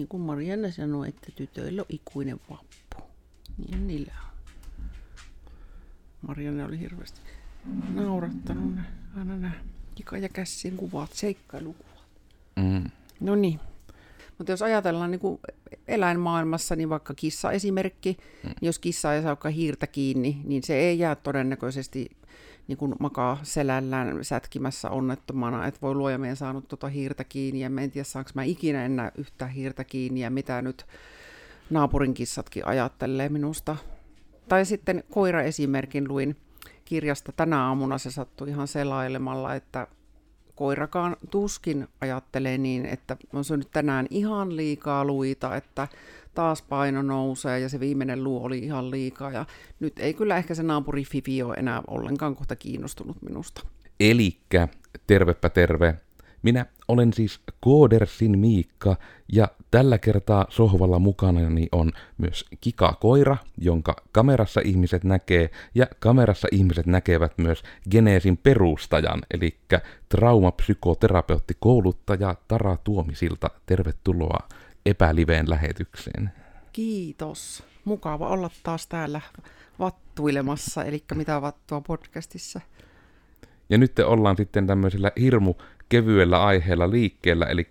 Niin 0.00 0.08
kuin 0.08 0.22
Marianne 0.22 0.72
sanoi, 0.72 1.08
että 1.08 1.32
tytöillä 1.36 1.82
on 1.82 1.86
ikuinen 1.88 2.40
vappu. 2.50 3.10
Niin 3.58 3.86
niillä 3.86 4.12
on. 4.24 4.40
Marianne 6.26 6.64
oli 6.64 6.78
hirveästi 6.78 7.20
naurattanut 7.94 8.74
aina 9.16 9.36
nämä 9.36 9.52
Kika 9.94 10.18
ja 10.18 10.28
Kässin 10.28 10.76
kuvat, 10.76 11.12
seikkailukuvat. 11.12 12.04
Mm. 12.56 12.90
No 13.20 13.34
niin. 13.34 13.60
Mutta 14.38 14.52
jos 14.52 14.62
ajatellaan 14.62 15.10
niin 15.10 15.20
kuin 15.20 15.40
eläinmaailmassa, 15.88 16.76
niin 16.76 16.88
vaikka 16.88 17.14
kissa 17.14 17.52
esimerkki, 17.52 18.16
mm. 18.44 18.50
jos 18.62 18.78
kissa 18.78 19.14
ei 19.14 19.22
saa 19.22 19.36
hiirtä 19.54 19.86
kiinni, 19.86 20.40
niin 20.44 20.62
se 20.62 20.74
ei 20.74 20.98
jää 20.98 21.14
todennäköisesti 21.14 22.10
niin 22.70 22.78
kuin 22.78 22.94
makaa 23.00 23.38
selällään 23.42 24.24
sätkimässä 24.24 24.90
onnettomana, 24.90 25.66
että 25.66 25.80
voi 25.82 25.94
luoja 25.94 26.18
meidän 26.18 26.36
saanut 26.36 26.68
tuota 26.68 26.88
hiirtä 26.88 27.24
kiinni, 27.24 27.60
ja 27.60 27.70
mä 27.70 27.80
en 27.80 27.90
tiedä 27.90 28.04
saanko 28.04 28.30
mä 28.34 28.42
ikinä 28.42 28.84
enää 28.84 29.12
yhtä 29.18 29.46
hiirtä 29.46 29.84
kiinni, 29.84 30.20
ja 30.20 30.30
mitä 30.30 30.62
nyt 30.62 30.86
naapurin 31.70 32.14
kissatkin 32.14 32.66
ajattelee 32.66 33.28
minusta. 33.28 33.76
Tai 34.48 34.64
sitten 34.64 35.04
koira-esimerkin 35.10 36.08
luin 36.08 36.36
kirjasta 36.84 37.32
tänä 37.32 37.66
aamuna, 37.66 37.98
se 37.98 38.10
sattui 38.10 38.48
ihan 38.48 38.68
selailemalla, 38.68 39.54
että 39.54 39.86
koirakaan 40.54 41.16
tuskin 41.30 41.88
ajattelee 42.00 42.58
niin, 42.58 42.86
että 42.86 43.16
on 43.32 43.44
syönyt 43.44 43.70
tänään 43.70 44.06
ihan 44.10 44.56
liikaa 44.56 45.04
luita, 45.04 45.56
että 45.56 45.88
taas 46.34 46.62
paino 46.62 47.02
nousee 47.02 47.60
ja 47.60 47.68
se 47.68 47.80
viimeinen 47.80 48.24
luu 48.24 48.44
oli 48.44 48.58
ihan 48.58 48.90
liikaa. 48.90 49.30
Ja 49.30 49.46
nyt 49.80 49.98
ei 49.98 50.14
kyllä 50.14 50.36
ehkä 50.36 50.54
se 50.54 50.62
naapuri 50.62 51.04
Fifi 51.04 51.42
ole 51.42 51.54
enää 51.54 51.82
ollenkaan 51.86 52.36
kohta 52.36 52.56
kiinnostunut 52.56 53.22
minusta. 53.22 53.62
Elikkä, 54.00 54.68
tervepä 55.06 55.48
terve. 55.48 55.94
Minä 56.42 56.66
olen 56.88 57.12
siis 57.12 57.40
Koodersin 57.60 58.38
Miikka 58.38 58.96
ja 59.32 59.48
tällä 59.70 59.98
kertaa 59.98 60.46
sohvalla 60.48 60.98
mukana 60.98 61.40
on 61.72 61.92
myös 62.18 62.44
Kika-koira, 62.60 63.36
jonka 63.58 63.96
kamerassa 64.12 64.60
ihmiset 64.64 65.04
näkee 65.04 65.50
ja 65.74 65.86
kamerassa 65.98 66.48
ihmiset 66.52 66.86
näkevät 66.86 67.32
myös 67.38 67.62
Geneesin 67.90 68.36
perustajan, 68.36 69.20
eli 69.30 69.56
traumapsykoterapeutti 70.08 71.56
kouluttaja 71.60 72.34
Tara 72.48 72.76
Tuomisilta. 72.84 73.50
Tervetuloa 73.66 74.48
epäliveen 74.86 75.50
lähetykseen. 75.50 76.30
Kiitos. 76.72 77.62
Mukava 77.84 78.28
olla 78.28 78.50
taas 78.62 78.86
täällä 78.86 79.20
vattuilemassa, 79.78 80.84
eli 80.84 81.04
mitä 81.14 81.42
vattua 81.42 81.80
podcastissa. 81.80 82.60
Ja 83.70 83.78
nyt 83.78 83.94
te 83.94 84.04
ollaan 84.04 84.36
sitten 84.36 84.66
tämmöisellä 84.66 85.12
hirmu 85.20 85.54
kevyellä 85.88 86.44
aiheella 86.44 86.90
liikkeellä, 86.90 87.46
eli 87.46 87.68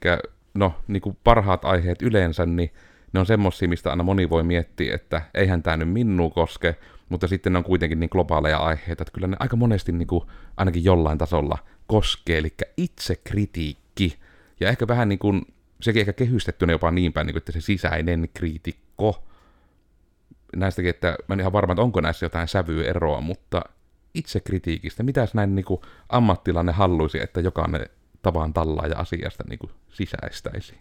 no, 0.53 0.73
niin 0.87 1.01
kuin 1.01 1.17
parhaat 1.23 1.65
aiheet 1.65 2.01
yleensä, 2.01 2.45
niin 2.45 2.71
ne 3.13 3.19
on 3.19 3.25
semmosia, 3.25 3.67
mistä 3.67 3.89
aina 3.89 4.03
moni 4.03 4.29
voi 4.29 4.43
miettiä, 4.43 4.95
että 4.95 5.21
eihän 5.33 5.63
tämä 5.63 5.77
nyt 5.77 5.89
minua 5.89 6.29
koske, 6.29 6.75
mutta 7.09 7.27
sitten 7.27 7.53
ne 7.53 7.57
on 7.57 7.63
kuitenkin 7.63 7.99
niin 7.99 8.09
globaaleja 8.11 8.57
aiheita, 8.57 9.03
että 9.03 9.11
kyllä 9.11 9.27
ne 9.27 9.37
aika 9.39 9.55
monesti 9.55 9.91
niin 9.91 10.07
kuin, 10.07 10.23
ainakin 10.57 10.83
jollain 10.83 11.17
tasolla 11.17 11.57
koskee, 11.87 12.37
eli 12.37 12.53
itsekritiikki. 12.77 14.19
Ja 14.59 14.69
ehkä 14.69 14.87
vähän 14.87 15.09
niin 15.09 15.19
kuin 15.19 15.41
sekin 15.81 15.99
ehkä 15.99 16.13
kehystettynä 16.13 16.71
jopa 16.71 16.91
niin 16.91 17.13
päin, 17.13 17.27
niin 17.27 17.33
kuin, 17.33 17.41
että 17.41 17.51
se 17.51 17.61
sisäinen 17.61 18.29
kriitikko, 18.33 19.23
näistäkin, 20.55 20.89
että 20.89 21.17
mä 21.27 21.33
en 21.33 21.39
ihan 21.39 21.53
varma, 21.53 21.73
että 21.73 21.81
onko 21.81 22.01
näissä 22.01 22.25
jotain 22.25 22.47
sävyeroa, 22.47 23.21
mutta 23.21 23.61
itsekritiikistä, 24.13 25.03
mitäs 25.03 25.33
näin 25.33 25.55
niin 25.55 25.65
kuin 25.65 25.81
ammattilainen 26.09 26.75
halluisi, 26.75 27.21
että 27.21 27.41
jokainen 27.41 27.89
tavan 28.21 28.53
ja 28.89 28.97
asiasta 28.97 29.43
niin 29.49 29.59
kuin 29.59 29.71
sisäistäisi? 29.93 30.75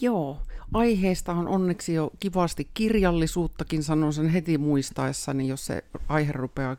Joo, 0.00 0.38
aiheesta 0.72 1.32
on 1.32 1.48
onneksi 1.48 1.94
jo 1.94 2.10
kivasti 2.20 2.70
kirjallisuuttakin, 2.74 3.82
sanon 3.82 4.12
sen 4.12 4.28
heti 4.28 4.58
muistaessani, 4.58 5.48
jos 5.48 5.66
se 5.66 5.84
aihe 6.08 6.32
rupeaa 6.32 6.76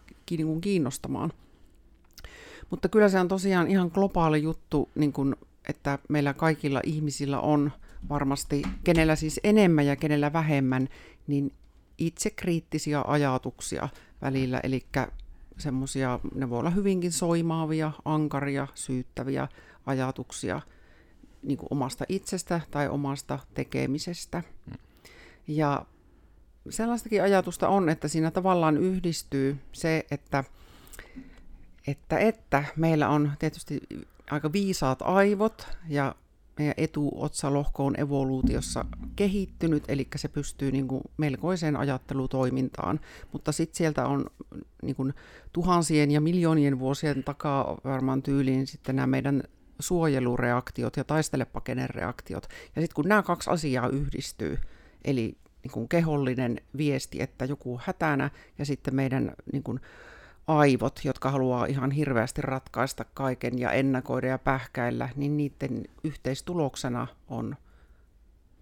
kiinnostamaan. 0.62 1.34
Mutta 2.70 2.90
kyllä 2.90 3.10
se 3.10 3.20
on 3.20 3.28
tosiaan 3.28 3.68
ihan 3.68 3.92
globaali 3.94 4.44
juttu, 4.44 4.90
niin 4.96 5.14
kuin 5.14 5.36
että 5.70 6.00
meillä 6.10 6.34
kaikilla 6.34 6.82
ihmisillä 6.84 7.40
on 7.40 7.72
varmasti, 8.10 8.62
kenellä 8.84 9.16
siis 9.16 9.40
enemmän 9.44 9.86
ja 9.86 9.96
kenellä 9.96 10.34
vähemmän, 10.34 10.90
niin 11.28 11.54
itsekriittisiä 11.98 13.04
ajatuksia 13.08 13.90
välillä, 14.22 14.60
eli 14.64 14.86
semmoisia, 15.58 16.20
ne 16.36 16.50
voi 16.50 16.60
olla 16.60 16.70
hyvinkin 16.70 17.12
soimaavia, 17.12 17.92
ankaria, 18.06 18.68
syyttäviä 18.76 19.48
ajatuksia 19.86 20.62
niin 21.44 21.58
kuin 21.58 21.68
omasta 21.72 22.06
itsestä 22.10 22.62
tai 22.72 22.90
omasta 22.90 23.40
tekemisestä. 23.54 24.44
Ja 25.48 25.86
sellaistakin 26.70 27.24
ajatusta 27.24 27.68
on, 27.68 27.90
että 27.90 28.08
siinä 28.08 28.32
tavallaan 28.32 28.78
yhdistyy 28.78 29.58
se, 29.72 30.06
että, 30.12 30.44
että, 31.88 32.18
että 32.20 32.64
meillä 32.76 33.10
on 33.10 33.32
tietysti 33.40 33.80
aika 34.32 34.54
viisaat 34.54 35.02
aivot 35.02 35.68
ja 35.88 36.16
meidän 36.58 36.74
etuotsalohko 36.78 37.86
on 37.86 38.00
evoluutiossa 38.00 38.86
kehittynyt, 39.16 39.84
eli 39.88 40.08
se 40.16 40.28
pystyy 40.28 40.72
niin 40.72 40.88
kuin 40.88 41.02
melkoiseen 41.18 41.76
ajattelutoimintaan, 41.76 43.00
mutta 43.32 43.52
sitten 43.52 43.78
sieltä 43.78 44.06
on 44.06 44.26
niin 44.82 44.96
kuin 44.96 45.14
tuhansien 45.54 46.12
ja 46.12 46.22
miljoonien 46.22 46.80
vuosien 46.80 47.24
takaa 47.24 47.78
varmaan 47.84 48.24
tyyliin 48.24 48.68
sitten 48.68 48.96
nämä 48.96 49.08
meidän 49.08 49.44
suojelureaktiot 49.80 50.98
ja 50.98 51.04
taistelepakenereaktiot. 51.04 52.48
Ja 52.76 52.82
sitten 52.82 52.96
kun 52.96 53.08
nämä 53.08 53.24
kaksi 53.24 53.50
asiaa 53.50 53.88
yhdistyy, 53.88 54.60
eli 55.06 55.38
niin 55.64 55.72
kuin 55.72 55.90
kehollinen 55.90 56.62
viesti, 56.78 57.22
että 57.22 57.46
joku 57.46 57.80
hätänä, 57.84 58.30
ja 58.58 58.66
sitten 58.66 58.96
meidän 58.96 59.34
niin 59.54 59.64
kuin 59.64 59.80
aivot, 60.48 61.00
jotka 61.04 61.32
haluaa 61.32 61.66
ihan 61.66 61.92
hirveästi 61.92 62.42
ratkaista 62.42 63.06
kaiken 63.14 63.60
ja 63.60 63.72
ennakoida 63.72 64.28
ja 64.28 64.38
pähkäillä, 64.38 65.10
niin 65.16 65.38
niiden 65.38 65.86
yhteistuloksena 66.04 67.08
on 67.28 67.56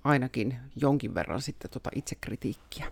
ainakin 0.03 0.56
jonkin 0.75 1.16
verran 1.16 1.41
sitten 1.41 1.72
tuota 1.72 1.90
itsekritiikkiä. 1.95 2.91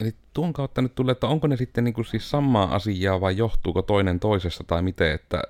Eli 0.00 0.14
tuon 0.32 0.52
kautta 0.52 0.82
nyt 0.82 0.94
tulee, 0.94 1.12
että 1.12 1.26
onko 1.26 1.46
ne 1.46 1.56
sitten 1.56 1.84
niin 1.84 1.94
kuin 1.94 2.04
siis 2.04 2.30
samaa 2.30 2.74
asiaa 2.74 3.20
vai 3.20 3.36
johtuuko 3.36 3.82
toinen 3.82 4.20
toisesta 4.20 4.64
tai 4.64 4.82
miten, 4.82 5.12
että 5.12 5.42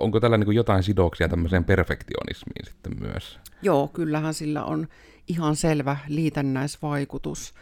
onko 0.00 0.20
tällä 0.20 0.36
niin 0.36 0.44
kuin 0.44 0.56
jotain 0.56 0.82
sidoksia 0.82 1.28
tämmöiseen 1.28 1.64
perfektionismiin 1.64 2.66
sitten 2.66 2.92
myös? 3.00 3.38
Joo, 3.62 3.88
kyllähän 3.88 4.34
sillä 4.34 4.64
on 4.64 4.88
ihan 5.28 5.56
selvä 5.56 5.96
liitännäisvaikutus. 6.08 7.54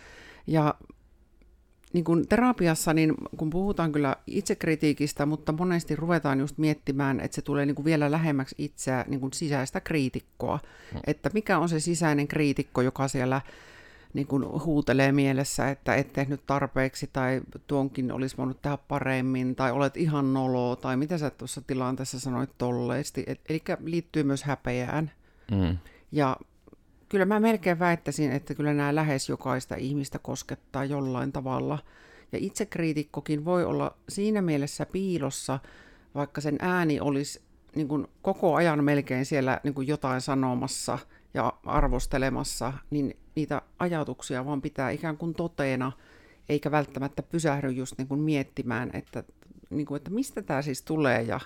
Ja 0.47 0.75
niin 1.93 2.05
kuin 2.05 2.29
terapiassa, 2.29 2.95
niin 2.95 3.15
kun 3.37 3.51
puhutaan 3.51 3.93
kyllä 3.93 4.17
itsekritiikistä, 4.27 5.27
mutta 5.27 5.53
monesti 5.53 5.97
ruvetaan 5.97 6.41
just 6.41 6.59
miettimään, 6.59 7.21
että 7.21 7.35
se 7.35 7.43
tulee 7.43 7.67
niin 7.67 7.75
kuin 7.75 7.85
vielä 7.85 8.11
lähemmäksi 8.11 8.55
itseä 8.59 9.05
niin 9.09 9.21
kuin 9.21 9.33
sisäistä 9.33 9.81
kriitikkoa. 9.81 10.59
No. 10.95 11.01
Että 11.07 11.31
mikä 11.35 11.59
on 11.59 11.69
se 11.69 11.81
sisäinen 11.81 12.29
kriitikko, 12.29 12.83
joka 12.83 13.09
siellä 13.09 13.41
niin 14.15 14.27
kuin 14.27 14.45
huutelee 14.65 15.13
mielessä, 15.13 15.71
että 15.71 15.95
et 15.95 16.13
tehnyt 16.13 16.47
tarpeeksi 16.47 17.11
tai 17.13 17.41
tuonkin 17.67 18.13
olisi 18.13 18.37
voinut 18.37 18.63
tehdä 18.63 18.79
paremmin 18.89 19.57
tai 19.57 19.73
olet 19.73 19.97
ihan 19.97 20.35
nolo 20.35 20.77
tai 20.77 20.97
mitä 20.97 21.19
sä 21.19 21.31
tuossa 21.31 21.61
tilanteessa 21.67 22.21
sanoit 22.21 22.51
tolleesti. 22.59 23.25
Eli 23.49 23.63
liittyy 23.85 24.23
myös 24.23 24.43
häpeään. 24.43 25.11
Mm. 25.51 25.79
Ja 26.13 26.37
kyllä 27.09 27.25
mä 27.25 27.41
melkein 27.41 27.79
väittäisin, 27.79 28.33
että 28.33 28.55
kyllä 28.55 28.75
nämä 28.75 28.95
lähes 28.95 29.29
jokaista 29.29 29.75
ihmistä 29.75 30.19
koskettaa 30.19 30.85
jollain 30.85 31.33
tavalla. 31.33 31.79
Ja 32.33 32.39
itsekriitikkokin 32.43 33.45
voi 33.45 33.65
olla 33.65 33.97
siinä 34.09 34.43
mielessä 34.43 34.87
piilossa, 34.87 35.59
vaikka 36.15 36.41
sen 36.41 36.57
ääni 36.61 37.01
olisi 37.01 37.43
niin 37.75 37.89
kuin 37.89 38.07
koko 38.23 38.55
ajan 38.55 38.85
melkein 38.85 39.27
siellä 39.27 39.61
niin 39.65 39.75
kuin 39.75 39.89
jotain 39.89 40.21
sanomassa 40.21 40.99
ja 41.35 41.53
arvostelemassa, 41.67 42.73
niin 42.91 43.17
niitä 43.35 43.63
ajatuksia 43.79 44.47
vaan 44.47 44.63
pitää 44.63 44.91
ikään 44.91 45.17
kuin 45.17 45.35
toteena, 45.35 45.93
eikä 46.49 46.71
välttämättä 46.71 47.23
pysähdy 47.23 47.71
just 47.71 47.99
niin 47.99 48.09
kuin 48.09 48.21
miettimään, 48.21 48.91
että, 48.93 49.25
niin 49.71 49.87
kuin, 49.87 49.97
että 49.97 50.11
mistä 50.11 50.43
tämä 50.43 50.63
siis 50.63 50.83
tulee 50.83 51.23
ja 51.23 51.41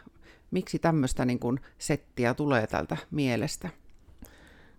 miksi 0.50 0.78
tämmöistä 0.78 1.24
niin 1.24 1.38
kuin 1.38 1.60
settiä 1.78 2.34
tulee 2.34 2.66
tältä 2.66 2.96
mielestä. 3.10 3.68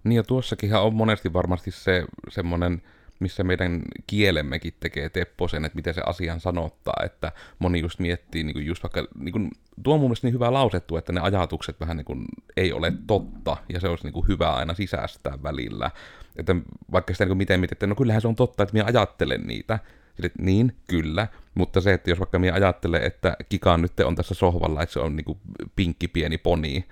Niin 0.04 0.16
ja 0.16 0.24
tuossakin 0.24 0.76
on 0.76 0.96
monesti 0.96 1.34
varmasti 1.34 1.72
se 1.72 2.06
semmoinen, 2.30 2.82
missä 3.20 3.44
meidän 3.44 3.82
kielemmekin 4.08 4.74
tekee 4.80 5.10
tepposen, 5.10 5.66
että 5.66 5.76
miten 5.76 5.94
se 5.94 6.02
asian 6.06 6.40
sanottaa, 6.40 7.04
että 7.06 7.32
moni 7.60 7.80
just 7.80 8.00
miettii, 8.00 8.44
niin 8.44 8.54
kuin 8.54 8.66
just 8.66 8.84
vaikka, 8.84 9.08
niin 9.20 9.32
kuin, 9.32 9.52
tuo 9.84 9.94
on 9.94 10.00
mun 10.00 10.10
mielestä 10.10 10.28
niin 10.28 10.34
hyvä 10.34 10.54
lausettu, 10.54 10.98
että 10.98 11.14
ne 11.14 11.22
ajatukset 11.22 11.80
vähän 11.80 11.98
niin 11.98 12.06
kuin 12.06 12.26
ei 12.58 12.74
ole 12.74 12.94
totta, 13.08 13.58
ja 13.70 13.80
se 13.80 13.88
olisi 13.88 14.04
niin 14.04 14.14
kuin 14.14 14.28
hyvä 14.28 14.54
aina 14.54 14.74
sisäistää 14.74 15.44
välillä. 15.44 15.92
Että 16.36 16.56
vaikka 16.92 17.14
sitä 17.14 17.24
niin 17.24 17.30
kuin 17.30 17.38
miten 17.38 17.60
miten, 17.60 17.76
että 17.76 17.88
no 17.88 17.96
kyllähän 17.96 18.22
se 18.22 18.28
on 18.28 18.36
totta, 18.36 18.64
että 18.64 18.74
minä 18.74 18.86
ajattelen 18.86 19.42
niitä, 19.48 19.80
Sitten, 20.22 20.46
niin, 20.46 20.76
kyllä, 20.88 21.28
mutta 21.56 21.82
se, 21.82 21.94
että 21.94 22.10
jos 22.10 22.20
vaikka 22.20 22.40
minä 22.40 22.54
ajattelen, 22.54 23.04
että 23.04 23.38
Kika 23.50 23.78
nyt 23.78 24.00
on 24.00 24.16
tässä 24.16 24.34
sohvalla, 24.34 24.84
että 24.84 24.94
se 24.94 25.00
on 25.00 25.16
niin 25.16 25.26
kuin 25.26 25.38
pinkki 25.76 26.08
pieni 26.08 26.38
poni, 26.38 26.86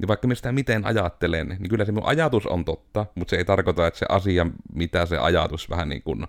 niin 0.00 0.08
vaikka 0.08 0.28
mä 0.28 0.34
sitä 0.34 0.52
miten 0.52 0.86
ajattelen, 0.86 1.48
niin 1.48 1.68
kyllä 1.68 1.84
se 1.84 1.92
mun 1.92 2.06
ajatus 2.06 2.46
on 2.46 2.64
totta, 2.64 3.06
mutta 3.14 3.30
se 3.30 3.36
ei 3.36 3.44
tarkoita, 3.44 3.86
että 3.86 3.98
se 3.98 4.06
asia, 4.08 4.46
mitä 4.74 5.06
se 5.06 5.18
ajatus 5.18 5.70
vähän 5.70 5.88
niin 5.88 6.02
kuin 6.02 6.26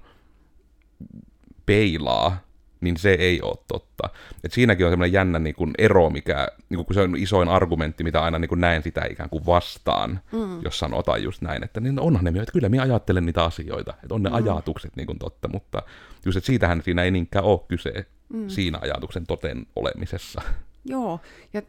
peilaa, 1.66 2.38
niin 2.82 2.98
se 2.98 3.12
ei 3.12 3.42
ole 3.42 3.58
totta. 3.68 4.10
Et 4.44 4.52
siinäkin 4.52 4.86
on 4.86 4.92
semmoinen 4.92 5.14
jännä 5.14 5.40
niin 5.40 5.56
kuin 5.56 5.72
ero, 5.78 6.10
mikä, 6.10 6.48
niin 6.70 6.76
kuin, 6.78 6.86
kun 6.86 6.94
se 6.94 7.02
on 7.02 7.16
isoin 7.16 7.50
argumentti, 7.50 8.04
mitä 8.04 8.22
aina 8.22 8.40
niin 8.40 8.50
kuin 8.50 8.62
näen 8.62 8.84
sitä 8.84 9.06
ikään 9.10 9.30
kuin 9.30 9.46
vastaan, 9.46 10.20
mm. 10.32 10.62
jos 10.64 10.80
sanotaan 10.80 11.24
just 11.24 11.42
näin, 11.42 11.64
että 11.64 11.80
niin 11.80 12.00
onhan 12.00 12.24
ne, 12.24 12.42
että 12.42 12.52
kyllä 12.52 12.70
minä 12.70 12.84
ajattelen 12.84 13.26
niitä 13.26 13.44
asioita, 13.44 13.94
että 14.04 14.16
on 14.16 14.24
ne 14.24 14.30
mm. 14.30 14.36
ajatukset 14.36 14.96
niin 14.96 15.08
kuin 15.08 15.20
totta, 15.20 15.48
mutta 15.48 15.84
just, 16.26 16.38
että 16.38 16.48
siitähän 16.48 16.82
siinä 16.84 17.04
ei 17.04 17.12
niinkään 17.12 17.46
ole 17.46 17.60
kyse 17.68 18.06
mm. 18.34 18.50
siinä 18.50 18.80
ajatuksen 18.82 19.28
toten 19.28 19.66
olemisessa. 19.76 20.42
Joo, 20.86 21.20
ja 21.54 21.62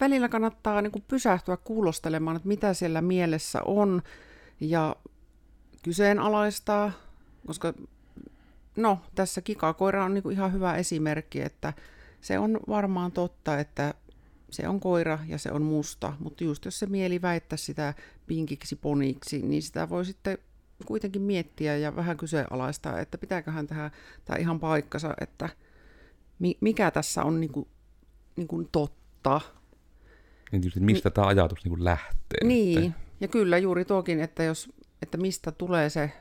välillä 0.00 0.28
kannattaa 0.28 0.82
niin 0.82 1.04
pysähtyä 1.08 1.56
kuulostelemaan, 1.56 2.36
että 2.36 2.48
mitä 2.48 2.74
siellä 2.74 3.02
mielessä 3.02 3.62
on, 3.62 4.02
ja 4.60 4.96
kyseenalaistaa, 5.82 6.92
koska 7.46 7.74
no, 8.76 8.98
tässä 9.14 9.40
kikakoira 9.40 10.04
on 10.04 10.14
niin 10.14 10.32
ihan 10.32 10.52
hyvä 10.52 10.76
esimerkki, 10.76 11.40
että 11.40 11.72
se 12.20 12.38
on 12.38 12.60
varmaan 12.68 13.12
totta, 13.12 13.58
että 13.58 13.94
se 14.50 14.68
on 14.68 14.80
koira 14.80 15.18
ja 15.26 15.38
se 15.38 15.52
on 15.52 15.62
musta, 15.62 16.12
mutta 16.18 16.44
just 16.44 16.64
jos 16.64 16.78
se 16.78 16.86
mieli 16.86 17.22
väittää 17.22 17.56
sitä 17.56 17.94
pinkiksi 18.26 18.76
poniksi, 18.76 19.42
niin 19.42 19.62
sitä 19.62 19.88
voi 19.88 20.04
sitten 20.04 20.38
kuitenkin 20.86 21.22
miettiä 21.22 21.76
ja 21.76 21.96
vähän 21.96 22.16
kyseenalaistaa, 22.16 23.00
että 23.00 23.18
pitääköhän 23.18 23.66
tähän 23.66 23.90
tämä 24.24 24.36
ihan 24.36 24.60
paikkansa, 24.60 25.14
että 25.20 25.48
mikä 26.60 26.90
tässä 26.90 27.22
on 27.22 27.40
niin 27.40 27.52
kuin, 27.52 27.68
niin 28.38 28.48
kuin 28.48 28.68
totta. 28.72 29.40
Niin 30.52 30.62
tietysti, 30.62 30.80
mistä 30.80 31.08
Ni- 31.08 31.12
tämä 31.12 31.26
ajatus 31.26 31.64
niin 31.64 31.70
kuin 31.70 31.84
lähtee. 31.84 32.44
Niin, 32.44 32.84
että... 32.84 33.00
ja 33.20 33.28
kyllä 33.28 33.58
juuri 33.58 33.84
tuokin, 33.84 34.20
että, 34.20 34.42
jos, 34.42 34.72
että 35.02 35.18
mistä 35.18 35.52
tulee 35.52 35.90
se 35.90 36.12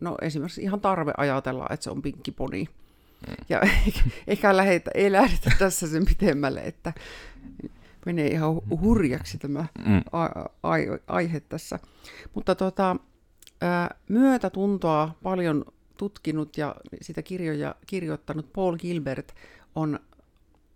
no 0.00 0.16
esimerkiksi 0.22 0.62
ihan 0.62 0.80
tarve 0.80 1.12
ajatella, 1.16 1.66
että 1.70 1.84
se 1.84 1.90
on 1.90 2.02
pinkkiponi. 2.02 2.64
Mm. 3.28 3.34
Ja 3.48 3.60
eikä 4.26 4.56
lähetä, 4.56 4.90
ei 4.94 5.12
lähdetä 5.12 5.50
tässä 5.58 5.86
sen 5.86 6.04
pitemmälle, 6.04 6.60
että 6.60 6.92
menee 8.06 8.26
ihan 8.26 8.54
hurjaksi 8.80 9.38
tämä 9.38 9.64
mm. 9.86 10.02
a- 10.12 10.48
a- 10.62 10.98
aihe 11.06 11.40
tässä. 11.40 11.78
Mutta 12.34 12.54
tota, 12.54 12.96
myötätuntoa 14.08 15.14
paljon 15.22 15.64
tutkinut 15.96 16.56
ja 16.56 16.74
sitä 17.00 17.22
kirjoja 17.22 17.74
kirjoittanut 17.86 18.52
Paul 18.52 18.76
Gilbert 18.76 19.34
on 19.74 20.00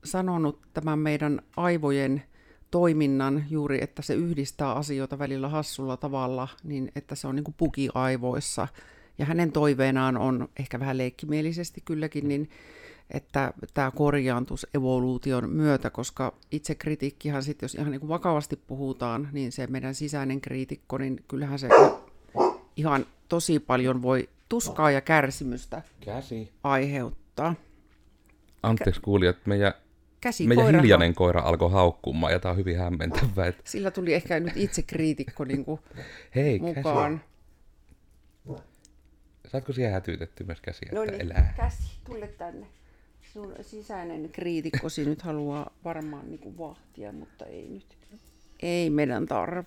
sanonut 0.06 0.60
tämän 0.74 0.98
meidän 0.98 1.42
aivojen 1.56 2.22
toiminnan 2.70 3.44
juuri, 3.50 3.78
että 3.82 4.02
se 4.02 4.14
yhdistää 4.14 4.72
asioita 4.72 5.18
välillä 5.18 5.48
hassulla 5.48 5.96
tavalla, 5.96 6.48
niin 6.64 6.92
että 6.96 7.14
se 7.14 7.26
on 7.26 7.36
niin 7.36 7.44
kuin 7.44 7.54
puki 7.58 7.88
aivoissa– 7.94 8.68
ja 9.18 9.24
hänen 9.26 9.52
toiveenaan 9.52 10.16
on 10.16 10.48
ehkä 10.58 10.80
vähän 10.80 10.98
leikkimielisesti 10.98 11.82
kylläkin, 11.84 12.28
niin 12.28 12.50
että 13.10 13.52
tämä 13.74 13.90
korjaantus 13.90 14.66
evoluution 14.74 15.50
myötä, 15.50 15.90
koska 15.90 16.34
itse 16.50 16.74
kritiikkihan 16.74 17.42
sitten, 17.42 17.64
jos 17.64 17.74
ihan 17.74 17.90
niin 17.90 18.00
kuin 18.00 18.08
vakavasti 18.08 18.56
puhutaan, 18.56 19.28
niin 19.32 19.52
se 19.52 19.66
meidän 19.66 19.94
sisäinen 19.94 20.40
kriitikko, 20.40 20.98
niin 20.98 21.24
kyllähän 21.28 21.58
se 21.58 21.68
ihan 22.76 23.06
tosi 23.28 23.58
paljon 23.58 24.02
voi 24.02 24.28
tuskaa 24.48 24.90
ja 24.90 25.00
kärsimystä 25.00 25.82
Käsi. 26.00 26.52
aiheuttaa. 26.62 27.54
Anteeksi 28.62 29.00
kuulijat, 29.00 29.36
meidän 29.46 29.72
Käsi 30.26 30.46
Meidän 30.46 30.64
koira 30.64 30.80
hiljainen 30.80 31.14
koira 31.14 31.40
alkoi 31.40 31.70
haukkumaan 31.70 32.32
ja 32.32 32.40
tämä 32.40 32.52
on 32.52 32.58
hyvin 32.58 32.78
hämmentävää. 32.78 33.46
Että... 33.46 33.62
Sillä 33.64 33.90
tuli 33.90 34.14
ehkä 34.14 34.40
nyt 34.40 34.56
itse 34.56 34.82
kriitikko 34.82 35.44
niin 35.44 35.64
kuin 35.64 35.80
Hei, 36.34 36.58
mukaan. 36.58 37.20
Käsi. 38.48 38.62
Saatko 39.48 39.72
siihen 39.72 39.92
hätyytetty 39.92 40.44
myös 40.44 40.60
käsiä, 40.60 40.88
no 40.92 41.04
niin, 41.04 41.20
elää? 41.20 41.54
käsi, 41.56 41.98
tule 42.04 42.28
tänne. 42.28 42.66
Sun 43.32 43.54
sisäinen 43.62 44.28
kriitikkosi 44.32 45.04
nyt 45.04 45.22
haluaa 45.22 45.70
varmaan 45.84 46.28
niin 46.28 46.38
kuin 46.38 46.58
vahtia, 46.58 47.12
mutta 47.12 47.44
ei 47.44 47.68
nyt. 47.68 47.96
Ei 48.62 48.90
meidän 48.90 49.26
tarvi. 49.26 49.62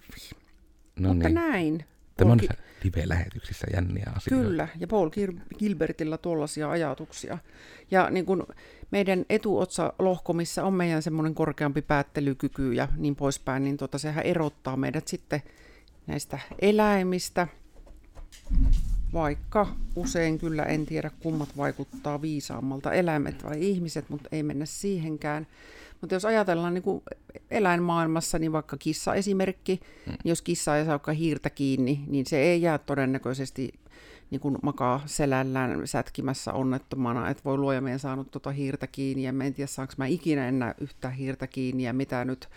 No 1.00 1.14
mutta 1.14 1.28
niin. 1.28 1.36
näin. 1.36 1.86
Tämä 2.18 2.32
on 2.32 2.40
live-lähetyksissä 2.84 3.68
jänniä 3.74 4.12
asioita. 4.16 4.48
Kyllä, 4.48 4.68
ja 4.80 4.88
Paul 4.88 5.10
Gilbertilla 5.60 6.18
tuollaisia 6.18 6.70
ajatuksia. 6.70 7.38
Ja 7.92 8.10
niin 8.10 8.26
kuin 8.26 8.44
meidän 8.92 9.26
etuotsa 9.30 9.94
lohko, 10.00 10.34
missä 10.34 10.64
on 10.64 10.74
meidän 10.74 11.02
semmoinen 11.02 11.36
korkeampi 11.36 11.82
päättelykyky 11.82 12.74
ja 12.74 12.88
niin 12.98 13.16
poispäin, 13.16 13.64
niin 13.64 13.78
tota, 13.78 13.98
sehän 13.98 14.26
erottaa 14.26 14.78
meidät 14.78 15.08
sitten 15.08 15.42
näistä 16.08 16.40
eläimistä, 16.62 17.48
vaikka 19.14 19.68
usein 19.96 20.38
kyllä 20.38 20.64
en 20.64 20.86
tiedä 20.86 21.12
kummat 21.24 21.58
vaikuttaa 21.58 22.22
viisaammalta, 22.22 22.94
eläimet 22.94 23.44
vai 23.44 23.66
ihmiset, 23.70 24.10
mutta 24.10 24.30
ei 24.32 24.44
mennä 24.44 24.66
siihenkään. 24.66 25.48
Mutta 26.02 26.16
jos 26.16 26.26
ajatellaan 26.26 26.74
niin 26.74 26.82
kuin 26.82 27.04
eläinmaailmassa, 27.52 28.40
niin 28.40 28.52
vaikka 28.52 28.78
kissa 28.78 29.16
esimerkki, 29.16 29.80
niin 30.06 30.18
jos 30.24 30.42
kissa 30.42 30.78
ei 30.78 30.86
saa 30.86 31.14
hiirtä 31.18 31.50
kiinni, 31.50 32.04
niin 32.08 32.26
se 32.26 32.38
ei 32.38 32.62
jää 32.62 32.78
todennäköisesti 32.78 33.74
niin 34.32 34.42
kuin 34.42 34.58
makaa 34.62 35.02
selällään 35.06 35.88
sätkimässä 35.88 36.54
onnettomana, 36.54 37.30
että 37.30 37.44
voi 37.46 37.58
luoja 37.58 37.82
meidän 37.82 38.00
saanut 38.00 38.32
tuota 38.32 38.52
hiirtä 38.52 38.88
kiinni, 38.88 39.24
ja 39.24 39.34
en 39.46 39.54
tiedä 39.54 39.68
saanko 39.68 39.94
mä 39.98 40.06
ikinä 40.06 40.48
enää 40.48 40.76
yhtä 40.82 41.10
hiirtä 41.10 41.48
kiinni, 41.48 41.84
ja 41.84 41.94
mitä 41.94 42.26
nyt 42.26 42.50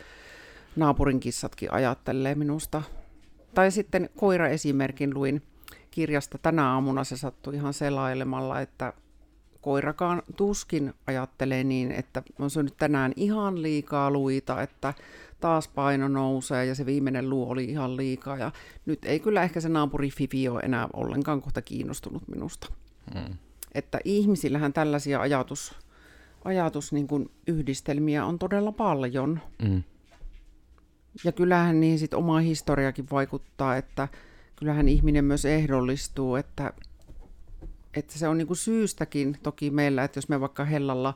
naapurin 0.77 1.21
kissatkin 1.21 1.73
ajattelee 1.73 2.35
minusta. 2.35 2.83
Tai 3.55 3.71
sitten 3.71 4.11
koira-esimerkin 4.17 5.15
luin 5.15 5.43
kirjasta 5.91 6.39
tänä 6.39 6.73
aamuna 6.73 7.05
se 7.05 7.17
sattui 7.17 7.55
ihan 7.55 7.75
selailemalla, 7.75 8.61
että 8.61 8.93
koirakaan 9.61 10.23
tuskin 10.37 10.95
ajattelee 11.07 11.65
niin, 11.65 11.93
että 11.93 12.23
on 12.39 12.51
syönyt 12.51 12.77
tänään 12.77 13.13
ihan 13.17 13.63
liikaa 13.63 14.11
luita, 14.11 14.63
että 14.63 14.95
taas 15.43 15.69
paino 15.69 16.09
nousee 16.09 16.67
ja 16.67 16.75
se 16.75 16.87
viimeinen 16.87 17.31
luu 17.31 17.51
oli 17.51 17.65
ihan 17.65 17.97
liikaa. 17.97 18.37
Ja 18.37 18.53
nyt 18.87 19.05
ei 19.05 19.21
kyllä 19.21 19.43
ehkä 19.43 19.61
se 19.61 19.69
naapuri 19.69 20.11
Fifi 20.11 20.49
ole 20.49 20.61
enää 20.61 20.89
ollenkaan 20.93 21.43
kohta 21.43 21.63
kiinnostunut 21.63 22.29
minusta. 22.29 22.73
Hmm. 23.15 23.37
Että 23.75 23.99
ihmisillähän 24.05 24.73
tällaisia 24.73 25.21
ajatus, 25.21 25.75
ajatus 26.45 26.93
niin 26.93 27.07
kuin 27.07 27.31
yhdistelmiä 27.47 28.25
on 28.25 28.39
todella 28.39 28.73
paljon. 28.73 29.41
Hmm. 29.67 29.83
Ja 31.25 31.33
kyllähän 31.33 31.81
niin 31.81 31.99
sit 31.99 32.15
oma 32.15 32.39
historiakin 32.39 33.07
vaikuttaa, 33.11 33.77
että 33.77 34.09
kyllähän 34.57 34.89
ihminen 34.89 35.25
myös 35.25 35.45
ehdollistuu, 35.45 36.37
että, 36.37 36.73
että 37.95 38.19
se 38.19 38.29
on 38.29 38.39
niin 38.39 38.47
kuin 38.47 38.57
syystäkin 38.57 39.39
toki 39.43 39.71
meillä, 39.71 40.05
että 40.05 40.19
jos 40.19 40.29
me 40.29 40.41
vaikka 40.41 40.65
hellalla, 40.65 41.15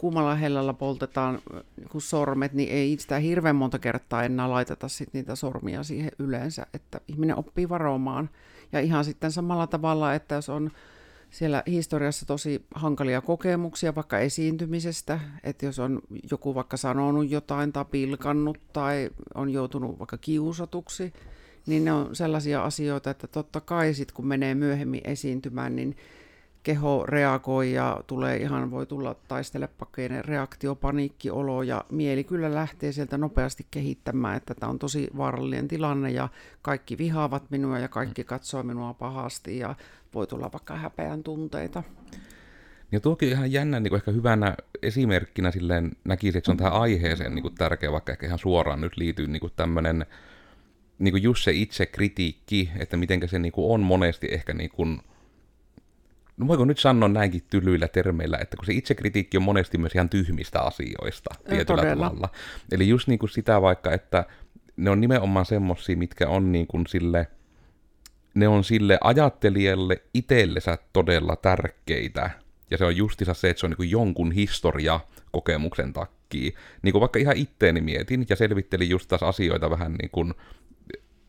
kuumalla 0.00 0.34
hellalla 0.34 0.72
poltetaan 0.72 1.38
niin 1.76 2.00
sormet, 2.00 2.52
niin 2.52 2.68
ei 2.68 2.96
sitä 2.98 3.18
hirveän 3.18 3.56
monta 3.56 3.78
kertaa 3.78 4.24
enää 4.24 4.50
laiteta 4.50 4.88
sit 4.88 5.08
niitä 5.12 5.36
sormia 5.36 5.82
siihen 5.82 6.12
yleensä, 6.18 6.66
että 6.74 7.00
ihminen 7.08 7.38
oppii 7.38 7.68
varomaan. 7.68 8.30
Ja 8.72 8.80
ihan 8.80 9.04
sitten 9.04 9.32
samalla 9.32 9.66
tavalla, 9.66 10.14
että 10.14 10.34
jos 10.34 10.48
on 10.48 10.70
siellä 11.30 11.62
historiassa 11.66 12.26
tosi 12.26 12.64
hankalia 12.74 13.20
kokemuksia 13.20 13.94
vaikka 13.94 14.18
esiintymisestä, 14.18 15.20
että 15.44 15.66
jos 15.66 15.78
on 15.78 16.00
joku 16.30 16.54
vaikka 16.54 16.76
sanonut 16.76 17.30
jotain 17.30 17.72
tai 17.72 17.84
pilkannut 17.84 18.58
tai 18.72 19.10
on 19.34 19.50
joutunut 19.50 19.98
vaikka 19.98 20.18
kiusatuksi, 20.18 21.12
niin 21.66 21.84
ne 21.84 21.92
on 21.92 22.16
sellaisia 22.16 22.64
asioita, 22.64 23.10
että 23.10 23.26
totta 23.26 23.60
kai 23.60 23.94
sit 23.94 24.12
kun 24.12 24.26
menee 24.26 24.54
myöhemmin 24.54 25.00
esiintymään, 25.04 25.76
niin 25.76 25.96
keho 26.62 27.06
reagoi 27.06 27.72
ja 27.72 28.00
tulee 28.06 28.36
ihan, 28.36 28.70
voi 28.70 28.86
tulla 28.86 29.16
taistelepakeinen 29.28 30.24
reaktio, 30.24 30.74
paniikkiolo 30.74 31.62
ja 31.62 31.84
mieli 31.90 32.24
kyllä 32.24 32.54
lähtee 32.54 32.92
sieltä 32.92 33.18
nopeasti 33.18 33.66
kehittämään, 33.70 34.36
että 34.36 34.54
tämä 34.54 34.70
on 34.70 34.78
tosi 34.78 35.08
vaarallinen 35.16 35.68
tilanne 35.68 36.10
ja 36.10 36.28
kaikki 36.62 36.98
vihaavat 36.98 37.50
minua 37.50 37.78
ja 37.78 37.88
kaikki 37.88 38.24
katsoo 38.24 38.62
minua 38.62 38.94
pahasti 38.94 39.58
ja 39.58 39.74
voi 40.14 40.26
tulla 40.26 40.52
vaikka 40.52 40.76
häpeän 40.76 41.22
tunteita. 41.22 41.82
Ja 42.92 43.00
tuokin 43.00 43.28
ihan 43.28 43.52
jännä 43.52 43.80
niin 43.80 43.90
kuin 43.90 43.98
ehkä 43.98 44.10
hyvänä 44.10 44.56
esimerkkinä 44.82 45.50
silleen 45.50 45.92
näkisi, 46.04 46.38
että 46.38 46.46
se 46.46 46.50
on 46.50 46.56
tähän 46.56 46.72
aiheeseen 46.72 47.34
niin 47.34 47.42
kuin 47.42 47.54
tärkeä, 47.54 47.92
vaikka 47.92 48.12
ehkä 48.12 48.26
ihan 48.26 48.38
suoraan 48.38 48.80
nyt 48.80 48.96
liittyy 48.96 49.26
niin 49.26 49.40
kuin 49.40 49.52
tämmöinen 49.56 50.06
niin 50.98 51.12
kuin 51.12 51.22
just 51.22 51.44
se 51.44 51.52
itse 51.52 51.86
kritiikki, 51.86 52.70
että 52.78 52.96
miten 52.96 53.28
se 53.28 53.38
niin 53.38 53.52
kuin 53.52 53.74
on 53.74 53.80
monesti 53.80 54.28
ehkä 54.30 54.54
niin 54.54 54.70
kuin, 54.70 55.00
no 56.40 56.48
voiko 56.48 56.64
nyt 56.64 56.78
sanoa 56.78 57.08
näinkin 57.08 57.42
tylyillä 57.50 57.88
termeillä, 57.88 58.38
että 58.38 58.56
kun 58.56 58.66
se 58.66 58.72
itse 58.72 58.94
kritiikki 58.94 59.36
on 59.36 59.42
monesti 59.42 59.78
myös 59.78 59.94
ihan 59.94 60.08
tyhmistä 60.08 60.60
asioista 60.60 61.34
tietyllä 61.48 61.82
Todella. 61.82 62.06
tavalla. 62.06 62.28
Eli 62.72 62.88
just 62.88 63.08
niin 63.08 63.18
kuin 63.18 63.30
sitä 63.30 63.62
vaikka, 63.62 63.92
että 63.92 64.24
ne 64.76 64.90
on 64.90 65.00
nimenomaan 65.00 65.46
semmosia, 65.46 65.96
mitkä 65.96 66.28
on 66.28 66.52
niin 66.52 66.66
kuin 66.66 66.86
sille, 66.86 67.26
ne 68.34 68.48
on 68.48 68.64
sille 68.64 68.98
ajattelijalle 69.00 70.02
itsellensä 70.14 70.78
todella 70.92 71.36
tärkeitä. 71.36 72.30
Ja 72.70 72.78
se 72.78 72.84
on 72.84 72.96
justiinsa 72.96 73.34
se, 73.34 73.50
että 73.50 73.60
se 73.60 73.66
on 73.66 73.70
niin 73.70 73.76
kuin 73.76 73.90
jonkun 73.90 74.32
historia 74.32 75.00
kokemuksen 75.32 75.92
takia. 75.92 76.50
Niin 76.82 76.92
kuin 76.92 77.00
vaikka 77.00 77.18
ihan 77.18 77.36
itteeni 77.36 77.80
mietin 77.80 78.26
ja 78.28 78.36
selvittelin 78.36 78.90
just 78.90 79.08
taas 79.08 79.22
asioita 79.22 79.70
vähän 79.70 79.92
niin 79.92 80.10
kuin, 80.10 80.34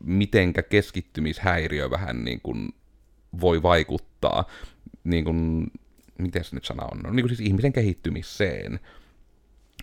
mitenkä 0.04 0.64
keskittymishäiriö 0.64 1.90
vähän 1.90 2.24
niin 2.26 2.42
kuin 2.42 2.70
voi 3.42 3.64
vaikuttaa, 3.64 4.46
niin 5.04 5.24
kuin, 5.24 5.68
miten 6.18 6.44
se 6.44 6.56
nyt 6.56 6.66
sana 6.66 6.84
on, 6.92 7.00
no, 7.00 7.12
niin 7.12 7.24
kuin 7.24 7.36
siis 7.36 7.50
ihmisen 7.50 7.74
kehittymiseen. 7.74 8.80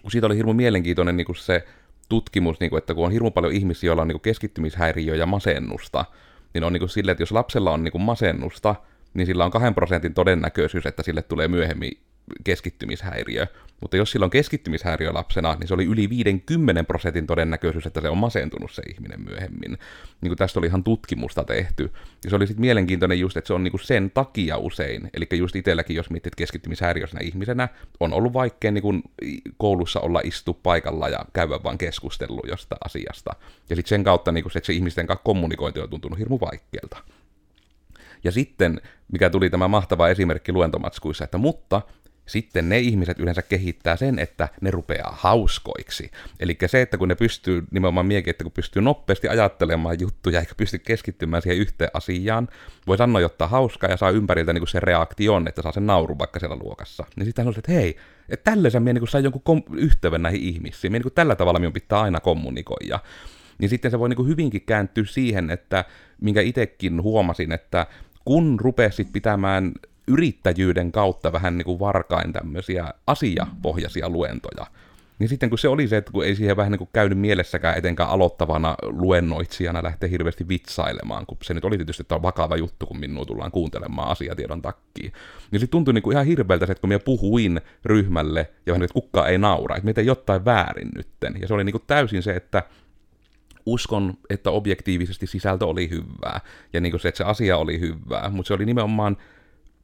Siitä 0.08 0.26
oli 0.26 0.36
hirmu 0.36 0.52
mielenkiintoinen 0.52 1.16
niin 1.16 1.24
kuin 1.24 1.36
se 1.36 1.64
tutkimus, 2.08 2.60
niin 2.60 2.70
kuin, 2.70 2.78
että 2.78 2.94
kun 2.94 3.04
on 3.04 3.12
hirmu 3.12 3.30
paljon 3.30 3.52
ihmisiä, 3.52 3.88
joilla 3.88 4.02
on 4.02 4.08
niin 4.08 4.14
kuin 4.14 4.22
keskittymishäiriö 4.22 5.14
ja 5.14 5.26
masennusta, 5.26 6.04
niin 6.54 6.64
on 6.64 6.72
niin 6.72 6.80
kuin 6.80 6.90
silleen, 6.90 7.12
että 7.12 7.22
jos 7.22 7.32
lapsella 7.32 7.70
on 7.70 7.84
niin 7.84 7.92
kuin 7.92 8.02
masennusta, 8.02 8.74
niin 9.14 9.26
sillä 9.26 9.44
on 9.44 9.50
kahden 9.50 9.74
prosentin 9.74 10.14
todennäköisyys, 10.14 10.86
että 10.86 11.02
sille 11.02 11.22
tulee 11.22 11.48
myöhemmin 11.48 11.98
keskittymishäiriö. 12.44 13.46
Mutta 13.80 13.96
jos 13.96 14.10
sillä 14.10 14.24
on 14.24 14.30
keskittymishäiriö 14.30 15.12
lapsena, 15.12 15.54
niin 15.54 15.68
se 15.68 15.74
oli 15.74 15.84
yli 15.84 16.08
50 16.08 16.84
prosentin 16.84 17.26
todennäköisyys, 17.26 17.86
että 17.86 18.00
se 18.00 18.08
on 18.08 18.18
masentunut 18.18 18.72
se 18.72 18.82
ihminen 18.82 19.20
myöhemmin. 19.20 19.78
Niin 20.20 20.30
kuin 20.30 20.36
tästä 20.36 20.60
oli 20.60 20.66
ihan 20.66 20.84
tutkimusta 20.84 21.44
tehty. 21.44 21.92
Ja 22.24 22.30
se 22.30 22.36
oli 22.36 22.46
sitten 22.46 22.60
mielenkiintoinen 22.60 23.20
just, 23.20 23.36
että 23.36 23.46
se 23.48 23.54
on 23.54 23.64
niin 23.64 23.72
kuin 23.72 23.84
sen 23.84 24.10
takia 24.10 24.56
usein. 24.56 25.10
Eli 25.14 25.26
just 25.32 25.56
itselläkin, 25.56 25.96
jos 25.96 26.10
mietit 26.10 26.34
keskittymishäiriöisenä 26.34 27.20
ihmisenä, 27.24 27.68
on 28.00 28.12
ollut 28.12 28.32
vaikea 28.32 28.70
niin 28.70 28.82
kuin 28.82 29.02
koulussa 29.56 30.00
olla 30.00 30.20
istu 30.24 30.54
paikalla 30.54 31.08
ja 31.08 31.24
käydä 31.32 31.62
vaan 31.64 31.78
keskustelu 31.78 32.42
jostain 32.48 32.78
asiasta. 32.84 33.30
Ja 33.70 33.76
sitten 33.76 33.88
sen 33.88 34.04
kautta 34.04 34.32
niin 34.32 34.44
kuin 34.44 34.52
se, 34.52 34.58
että 34.58 34.66
se 34.66 34.72
ihmisten 34.72 35.06
kanssa 35.06 35.24
kommunikointi 35.24 35.80
on 35.80 35.90
tuntunut 35.90 36.18
hirmu 36.18 36.40
vaikealta. 36.40 36.96
Ja 38.24 38.32
sitten, 38.32 38.80
mikä 39.12 39.30
tuli 39.30 39.50
tämä 39.50 39.68
mahtava 39.68 40.08
esimerkki 40.08 40.52
luentomatskuissa, 40.52 41.24
että 41.24 41.38
mutta 41.38 41.82
sitten 42.28 42.68
ne 42.68 42.78
ihmiset 42.78 43.18
yleensä 43.18 43.42
kehittää 43.42 43.96
sen, 43.96 44.18
että 44.18 44.48
ne 44.60 44.70
rupeaa 44.70 45.16
hauskoiksi. 45.20 46.10
Eli 46.40 46.56
se, 46.66 46.82
että 46.82 46.98
kun 46.98 47.08
ne 47.08 47.14
pystyy, 47.14 47.64
nimenomaan 47.70 48.06
miekin, 48.06 48.30
että 48.30 48.44
kun 48.44 48.52
pystyy 48.52 48.82
nopeasti 48.82 49.28
ajattelemaan 49.28 50.00
juttuja 50.00 50.40
eikä 50.40 50.54
pysty 50.56 50.78
keskittymään 50.78 51.42
siihen 51.42 51.58
yhteen 51.58 51.90
asiaan, 51.94 52.48
voi 52.86 52.98
sanoa 52.98 53.20
jotta 53.20 53.46
hauskaa 53.46 53.90
ja 53.90 53.96
saa 53.96 54.10
ympäriltä 54.10 54.52
niin 54.52 54.68
se 54.68 54.80
reaktion, 54.80 55.48
että 55.48 55.62
saa 55.62 55.72
sen 55.72 55.86
nauru 55.86 56.18
vaikka 56.18 56.40
siellä 56.40 56.56
luokassa. 56.56 57.04
Niin 57.16 57.26
sitten 57.26 57.46
on 57.46 57.54
se, 57.54 57.58
että 57.58 57.72
hei, 57.72 57.96
että 58.28 58.50
tällaisen 58.50 58.82
minä 58.82 59.00
niin 59.00 59.08
saa 59.08 59.20
jonkun 59.20 59.42
kom- 59.42 59.62
yhteyden 59.72 60.22
näihin 60.22 60.40
ihmisiin. 60.40 60.92
Minä 60.92 61.02
niin 61.04 61.14
tällä 61.14 61.36
tavalla 61.36 61.60
minun 61.60 61.72
pitää 61.72 62.00
aina 62.00 62.20
kommunikoida 62.20 63.00
niin 63.58 63.68
sitten 63.68 63.90
se 63.90 63.98
voi 63.98 64.08
niin 64.08 64.26
hyvinkin 64.26 64.62
kääntyä 64.62 65.04
siihen, 65.04 65.50
että 65.50 65.84
minkä 66.20 66.40
itsekin 66.40 67.02
huomasin, 67.02 67.52
että 67.52 67.86
kun 68.24 68.60
rupesit 68.60 69.12
pitämään 69.12 69.72
yrittäjyyden 70.08 70.92
kautta 70.92 71.32
vähän 71.32 71.58
niin 71.58 71.64
kuin 71.64 71.78
varkain 71.78 72.32
tämmöisiä 72.32 72.92
asiapohjaisia 73.06 74.08
luentoja, 74.08 74.66
niin 75.18 75.28
sitten 75.28 75.48
kun 75.48 75.58
se 75.58 75.68
oli 75.68 75.88
se, 75.88 75.96
että 75.96 76.12
kun 76.12 76.24
ei 76.24 76.36
siihen 76.36 76.56
vähän 76.56 76.72
niin 76.72 76.78
kuin 76.78 76.90
käynyt 76.92 77.18
mielessäkään 77.18 77.78
etenkään 77.78 78.10
aloittavana 78.10 78.74
luennoitsijana 78.82 79.82
lähteä 79.82 80.08
hirveästi 80.08 80.48
vitsailemaan, 80.48 81.26
kun 81.26 81.38
se 81.42 81.54
nyt 81.54 81.64
oli 81.64 81.76
tietysti 81.76 82.02
että 82.02 82.14
on 82.14 82.22
vakava 82.22 82.56
juttu, 82.56 82.86
kun 82.86 82.98
minua 82.98 83.24
tullaan 83.24 83.50
kuuntelemaan 83.50 84.08
asiatiedon 84.08 84.62
takkiin. 84.62 85.12
Niin 85.50 85.60
se 85.60 85.66
tuntui 85.66 85.94
niin 85.94 86.02
kuin 86.02 86.14
ihan 86.14 86.26
hirveältä 86.26 86.66
se, 86.66 86.72
että 86.72 86.80
kun 86.80 86.88
minä 86.88 86.98
puhuin 86.98 87.60
ryhmälle 87.84 88.50
ja 88.66 88.72
vähän, 88.72 88.82
että 88.82 88.94
kukaan 88.94 89.28
ei 89.28 89.38
naura, 89.38 89.76
että 89.76 89.84
meitä 89.84 90.02
jotain 90.02 90.44
väärin 90.44 90.90
nytten. 90.96 91.34
Ja 91.40 91.48
se 91.48 91.54
oli 91.54 91.64
niin 91.64 91.72
kuin 91.72 91.84
täysin 91.86 92.22
se, 92.22 92.36
että 92.36 92.62
uskon, 93.66 94.14
että 94.30 94.50
objektiivisesti 94.50 95.26
sisältö 95.26 95.66
oli 95.66 95.90
hyvää, 95.90 96.40
ja 96.72 96.80
niin 96.80 96.90
kuin 96.90 97.00
se, 97.00 97.08
että 97.08 97.16
se 97.16 97.24
asia 97.24 97.56
oli 97.56 97.80
hyvää, 97.80 98.30
mutta 98.30 98.48
se 98.48 98.54
oli 98.54 98.66
nimenomaan 98.66 99.16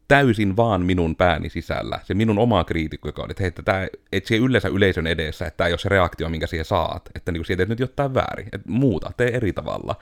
täysin 0.09 0.57
vaan 0.57 0.83
minun 0.83 1.17
pääni 1.17 1.51
sisällä, 1.51 2.01
se 2.05 2.15
minun 2.15 2.39
oma 2.39 2.65
kriitikko, 2.65 3.09
joka 3.09 3.23
oli, 3.23 3.31
että 3.31 3.43
hei, 3.43 3.49
että, 3.49 3.63
tämä, 3.63 3.87
että 4.13 4.29
siihen 4.29 4.49
yleensä 4.49 4.69
yleisön 4.69 5.07
edessä, 5.07 5.47
että 5.47 5.57
tämä 5.57 5.69
ei 5.69 5.73
ole 5.73 5.79
se 5.79 5.89
reaktio, 5.89 6.29
minkä 6.29 6.47
siihen 6.47 6.65
saat, 6.65 7.11
että 7.15 7.33
niin 7.33 7.45
sieltä 7.45 7.65
nyt 7.65 7.81
jotain 7.81 8.15
väärin, 8.15 8.49
että 8.53 8.71
muuta, 8.71 9.11
tee 9.17 9.37
eri 9.37 9.53
tavalla. 9.53 9.97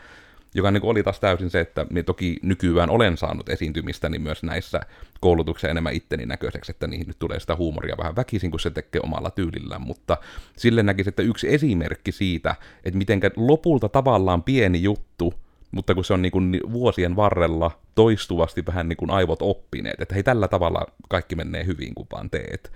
Joka 0.54 0.70
niin 0.70 0.84
oli 0.84 1.02
taas 1.02 1.20
täysin 1.20 1.50
se, 1.50 1.60
että 1.60 1.86
minä 1.90 2.02
toki 2.02 2.36
nykyään 2.42 2.90
olen 2.90 3.16
saanut 3.16 3.48
esiintymistä 3.48 4.08
niin 4.08 4.22
myös 4.22 4.42
näissä 4.42 4.80
koulutuksissa 5.20 5.68
enemmän 5.68 5.94
itteni 5.94 6.26
näköiseksi, 6.26 6.72
että 6.72 6.86
niihin 6.86 7.06
nyt 7.06 7.18
tulee 7.18 7.40
sitä 7.40 7.56
huumoria 7.56 7.96
vähän 7.98 8.16
väkisin, 8.16 8.50
kun 8.50 8.60
se 8.60 8.70
tekee 8.70 9.00
omalla 9.04 9.30
tyylillään, 9.30 9.82
mutta 9.82 10.16
sille 10.56 10.82
näkisi, 10.82 11.08
että 11.08 11.22
yksi 11.22 11.54
esimerkki 11.54 12.12
siitä, 12.12 12.54
että 12.84 12.98
miten 12.98 13.20
lopulta 13.36 13.88
tavallaan 13.88 14.42
pieni 14.42 14.82
juttu, 14.82 15.34
mutta 15.72 15.94
kun 15.94 16.04
se 16.04 16.14
on 16.14 16.22
niin 16.22 16.32
kuin 16.32 16.60
vuosien 16.72 17.16
varrella 17.16 17.70
toistuvasti 17.94 18.66
vähän 18.66 18.88
niin 18.88 18.96
kuin 18.96 19.10
aivot 19.10 19.42
oppineet, 19.42 20.00
että 20.00 20.14
hei 20.14 20.22
tällä 20.22 20.48
tavalla 20.48 20.86
kaikki 21.08 21.36
menee 21.36 21.66
hyvin, 21.66 21.94
kun 21.94 22.06
vaan 22.12 22.30
teet 22.30 22.72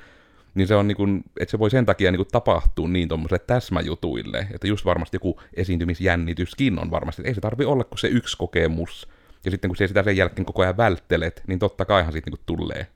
niin 0.57 0.69
se 0.69 0.75
on 0.75 0.89
niin 0.89 0.97
kuin, 0.97 1.25
että 1.41 1.51
se 1.51 1.59
voi 1.59 1.71
sen 1.71 1.87
takia 1.87 2.11
niin 2.11 2.19
kuin 2.19 2.29
tapahtua 2.33 2.89
niin 2.89 3.09
tuommoiselle 3.09 3.45
täsmäjutuille, 3.47 4.47
että 4.55 4.67
just 4.67 4.85
varmasti 4.85 5.17
joku 5.17 5.41
esiintymisjännityskin 5.55 6.79
on 6.79 6.91
varmasti, 6.91 7.23
että 7.23 7.31
ei 7.31 7.35
se 7.35 7.41
tarvi 7.41 7.65
olla 7.65 7.85
kuin 7.85 7.99
se 7.99 8.09
yksi 8.09 8.37
kokemus, 8.37 9.09
ja 9.45 9.51
sitten 9.51 9.69
kun 9.69 9.77
se 9.77 9.87
sitä 9.87 10.03
sen 10.03 10.17
jälkeen 10.17 10.47
koko 10.47 10.63
ajan 10.63 10.77
välttelet, 10.77 11.43
niin 11.47 11.59
totta 11.59 11.85
kaihan 11.85 12.13
siitä 12.13 12.31
niin 12.31 12.41
tulee 12.47 12.87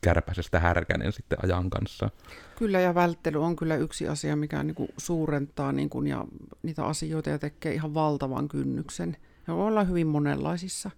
kärpäisestä 0.00 0.60
härkänen 0.60 1.12
sitten 1.12 1.38
ajan 1.42 1.70
kanssa. 1.70 2.10
Kyllä, 2.58 2.80
ja 2.80 2.94
välttely 2.94 3.42
on 3.42 3.56
kyllä 3.56 3.76
yksi 3.76 4.08
asia, 4.08 4.36
mikä 4.36 4.62
niin 4.62 4.74
kuin 4.74 4.88
suurentaa 4.96 5.72
niin 5.72 5.90
kuin, 5.90 6.06
ja 6.06 6.24
niitä 6.62 6.84
asioita 6.84 7.30
ja 7.30 7.38
tekee 7.38 7.74
ihan 7.74 7.94
valtavan 7.94 8.48
kynnyksen. 8.48 9.16
Ja 9.48 9.54
olla 9.54 9.84
hyvin 9.84 10.06
monenlaisissa 10.06 10.90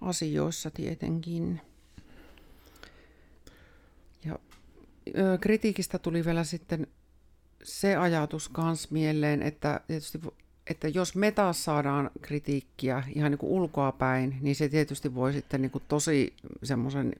asioissa 0.00 0.70
tietenkin. 0.70 1.60
kritiikistä 5.40 5.98
tuli 5.98 6.24
vielä 6.24 6.44
sitten 6.44 6.86
se 7.62 7.96
ajatus 7.96 8.48
kans 8.48 8.90
mieleen, 8.90 9.42
että 9.42 9.80
tietysti 9.86 10.20
että 10.66 10.88
jos 10.88 11.16
me 11.16 11.30
taas 11.30 11.64
saadaan 11.64 12.10
kritiikkiä 12.22 13.02
ihan 13.14 13.30
niin 13.30 13.38
kuin 13.38 13.52
ulkoa 13.52 13.92
päin, 13.92 14.36
niin 14.40 14.56
se 14.56 14.68
tietysti 14.68 15.14
voi 15.14 15.32
sitten 15.32 15.62
niin 15.62 15.70
kuin 15.70 15.84
tosi 15.88 16.34
semmoisen 16.62 17.12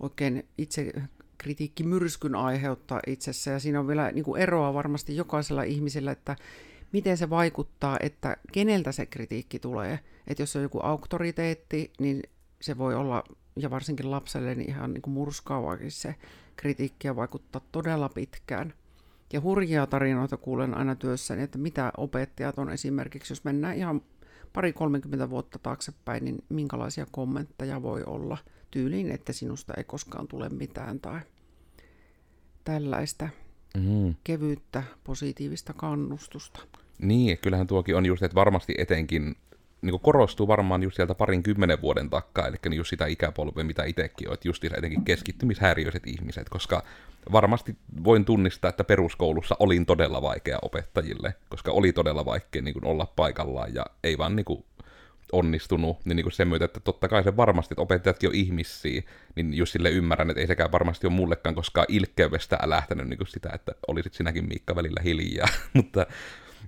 oikein 0.00 0.46
itse 0.58 0.92
kritiikkimyrskyn 1.38 2.34
aiheuttaa 2.34 3.00
itsessä. 3.06 3.50
Ja 3.50 3.58
siinä 3.58 3.80
on 3.80 3.88
vielä 3.88 4.10
niin 4.12 4.24
kuin 4.24 4.42
eroa 4.42 4.74
varmasti 4.74 5.16
jokaisella 5.16 5.62
ihmisellä, 5.62 6.12
että 6.12 6.36
miten 6.92 7.16
se 7.16 7.30
vaikuttaa, 7.30 7.96
että 8.00 8.36
keneltä 8.52 8.92
se 8.92 9.06
kritiikki 9.06 9.58
tulee. 9.58 9.98
Että 10.26 10.42
jos 10.42 10.56
on 10.56 10.62
joku 10.62 10.80
auktoriteetti, 10.82 11.92
niin 12.00 12.22
se 12.60 12.78
voi 12.78 12.94
olla, 12.94 13.24
ja 13.56 13.70
varsinkin 13.70 14.10
lapselle, 14.10 14.54
niin 14.54 14.70
ihan 14.70 14.94
niin 14.94 15.02
murskaavakin 15.06 15.90
se 15.90 16.14
kritiikkiä 16.56 17.16
vaikuttaa 17.16 17.60
todella 17.72 18.08
pitkään. 18.08 18.74
Ja 19.32 19.40
hurjia 19.40 19.86
tarinoita 19.86 20.36
kuulen 20.36 20.76
aina 20.76 20.94
työssäni, 20.94 21.42
että 21.42 21.58
mitä 21.58 21.92
opettajat 21.96 22.58
on 22.58 22.70
esimerkiksi, 22.70 23.32
jos 23.32 23.44
mennään 23.44 23.76
ihan 23.76 24.02
pari 24.52 24.72
30 24.72 25.30
vuotta 25.30 25.58
taaksepäin, 25.58 26.24
niin 26.24 26.44
minkälaisia 26.48 27.06
kommentteja 27.10 27.82
voi 27.82 28.02
olla 28.06 28.38
tyyliin, 28.70 29.10
että 29.10 29.32
sinusta 29.32 29.74
ei 29.76 29.84
koskaan 29.84 30.28
tule 30.28 30.48
mitään 30.48 31.00
tai 31.00 31.20
tällaista 32.64 33.28
mm. 33.76 34.14
kevyyttä, 34.24 34.82
positiivista 35.04 35.72
kannustusta. 35.72 36.60
Niin, 36.98 37.38
kyllähän 37.38 37.66
tuokin 37.66 37.96
on 37.96 38.06
just, 38.06 38.22
että 38.22 38.34
varmasti 38.34 38.74
etenkin 38.78 39.36
niin 39.82 40.00
korostuu 40.00 40.48
varmaan 40.48 40.82
just 40.82 40.96
sieltä 40.96 41.14
parin 41.14 41.42
kymmenen 41.42 41.80
vuoden 41.82 42.10
takaa, 42.10 42.46
eli 42.46 42.76
just 42.76 42.90
sitä 42.90 43.06
ikäpolvea, 43.06 43.64
mitä 43.64 43.84
itsekin 43.84 44.28
olet, 44.28 44.44
just 44.44 44.64
etenkin 44.64 45.04
keskittymishäiriöiset 45.04 46.06
ihmiset, 46.06 46.48
koska 46.48 46.82
varmasti 47.32 47.76
voin 48.04 48.24
tunnistaa, 48.24 48.68
että 48.68 48.84
peruskoulussa 48.84 49.56
olin 49.58 49.86
todella 49.86 50.22
vaikea 50.22 50.58
opettajille, 50.62 51.34
koska 51.48 51.72
oli 51.72 51.92
todella 51.92 52.24
vaikea 52.24 52.62
niin 52.62 52.74
kuin 52.74 52.84
olla 52.84 53.12
paikallaan 53.16 53.74
ja 53.74 53.86
ei 54.04 54.18
vaan 54.18 54.36
niin 54.36 54.44
kuin 54.44 54.64
onnistunut, 55.32 56.04
niin, 56.04 56.16
niin 56.16 56.24
kuin 56.24 56.32
sen 56.32 56.48
myötä, 56.48 56.64
että 56.64 56.80
totta 56.80 57.08
kai 57.08 57.24
se 57.24 57.36
varmasti, 57.36 57.74
että 57.74 57.82
opettajatkin 57.82 58.28
on 58.28 58.34
ihmisiä, 58.34 59.02
niin 59.34 59.54
just 59.54 59.72
sille 59.72 59.90
ymmärrän, 59.90 60.30
että 60.30 60.40
ei 60.40 60.46
sekään 60.46 60.72
varmasti 60.72 61.06
ole 61.06 61.14
mullekaan 61.14 61.54
koskaan 61.54 61.86
ilkkeydestä 61.88 62.58
lähtenyt 62.64 63.08
niin 63.08 63.18
kuin 63.18 63.28
sitä, 63.28 63.50
että 63.54 63.72
olisit 63.88 64.14
sinäkin 64.14 64.48
Miikka 64.48 64.76
välillä 64.76 65.00
hiljaa, 65.04 65.48
mutta 65.72 66.06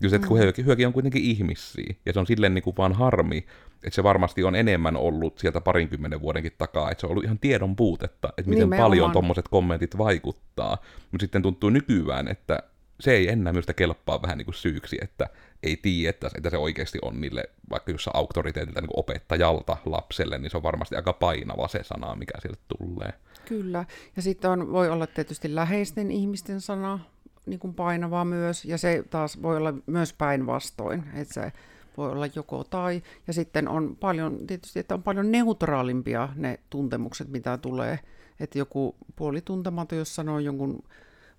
Just, 0.00 0.14
että 0.14 0.28
kun 0.28 0.38
mm. 0.38 0.64
hyökin 0.64 0.86
on 0.86 0.92
kuitenkin 0.92 1.22
ihmisiä, 1.22 1.94
ja 2.06 2.12
se 2.12 2.20
on 2.20 2.26
silleen 2.26 2.54
niin 2.54 2.62
kuin 2.62 2.76
vaan 2.76 2.92
harmi, 2.92 3.46
että 3.84 3.94
se 3.94 4.02
varmasti 4.02 4.44
on 4.44 4.56
enemmän 4.56 4.96
ollut 4.96 5.38
sieltä 5.38 5.60
parinkymmenen 5.60 6.20
vuodenkin 6.20 6.52
takaa, 6.58 6.90
että 6.90 7.00
se 7.00 7.06
on 7.06 7.10
ollut 7.10 7.24
ihan 7.24 7.38
tiedon 7.38 7.76
puutetta, 7.76 8.28
että 8.28 8.50
miten 8.50 8.64
Nimenomaan. 8.64 8.90
paljon 8.90 9.12
tuommoiset 9.12 9.48
kommentit 9.48 9.98
vaikuttaa. 9.98 10.78
Mutta 11.10 11.22
sitten 11.22 11.42
tuntuu 11.42 11.70
nykyään, 11.70 12.28
että 12.28 12.62
se 13.00 13.12
ei 13.12 13.28
enää 13.28 13.52
myös 13.52 13.66
kelpaa 13.76 14.22
vähän 14.22 14.38
niin 14.38 14.46
kuin 14.46 14.54
syyksi, 14.54 14.98
että 15.02 15.28
ei 15.62 15.76
tiedä, 15.76 16.10
että, 16.10 16.30
että 16.34 16.50
se 16.50 16.56
oikeasti 16.56 16.98
on 17.02 17.20
niille, 17.20 17.44
vaikka 17.70 17.92
jos 17.92 18.10
auktoriteetilta 18.14 18.80
niin 18.80 18.90
opettajalta 18.96 19.76
lapselle, 19.84 20.38
niin 20.38 20.50
se 20.50 20.56
on 20.56 20.62
varmasti 20.62 20.96
aika 20.96 21.12
painava 21.12 21.68
se 21.68 21.80
sana, 21.82 22.16
mikä 22.16 22.40
sieltä 22.42 22.60
tulee. 22.78 23.12
Kyllä, 23.44 23.84
ja 24.16 24.22
sitten 24.22 24.50
on, 24.50 24.72
voi 24.72 24.90
olla 24.90 25.06
tietysti 25.06 25.54
läheisten 25.54 26.10
ihmisten 26.10 26.60
sana, 26.60 26.98
niin 27.46 27.60
kuin 27.60 27.74
painavaa 27.74 28.24
myös, 28.24 28.64
ja 28.64 28.78
se 28.78 29.04
taas 29.10 29.42
voi 29.42 29.56
olla 29.56 29.74
myös 29.86 30.12
päinvastoin, 30.12 31.04
että 31.14 31.34
se 31.34 31.52
voi 31.96 32.10
olla 32.10 32.26
joko 32.34 32.64
tai, 32.64 33.02
ja 33.26 33.32
sitten 33.32 33.68
on 33.68 33.96
paljon, 33.96 34.46
tietysti, 34.46 34.78
että 34.78 34.94
on 34.94 35.02
paljon 35.02 35.32
neutraalimpia 35.32 36.28
ne 36.34 36.58
tuntemukset, 36.70 37.28
mitä 37.28 37.58
tulee, 37.58 37.98
että 38.40 38.58
joku 38.58 38.96
puolituntematon, 39.16 39.98
jos 39.98 40.14
sanoo 40.14 40.38
jonkun 40.38 40.82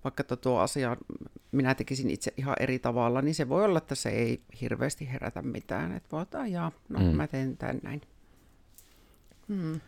vaikka 0.04 0.20
että 0.20 0.36
tuo 0.36 0.58
asia 0.58 0.96
minä 1.52 1.74
tekisin 1.74 2.10
itse 2.10 2.32
ihan 2.36 2.56
eri 2.60 2.78
tavalla, 2.78 3.22
niin 3.22 3.34
se 3.34 3.48
voi 3.48 3.64
olla, 3.64 3.78
että 3.78 3.94
se 3.94 4.08
ei 4.08 4.40
hirveästi 4.60 5.12
herätä 5.12 5.42
mitään. 5.42 5.92
Että 5.92 6.08
voi 6.12 6.22
ottaa, 6.22 6.46
jaa, 6.46 6.72
no 6.88 6.98
mm. 6.98 7.16
mä 7.16 7.26
teen 7.26 7.56
tämän 7.56 7.80
näin. 7.82 8.00
Hmm. 9.48 9.80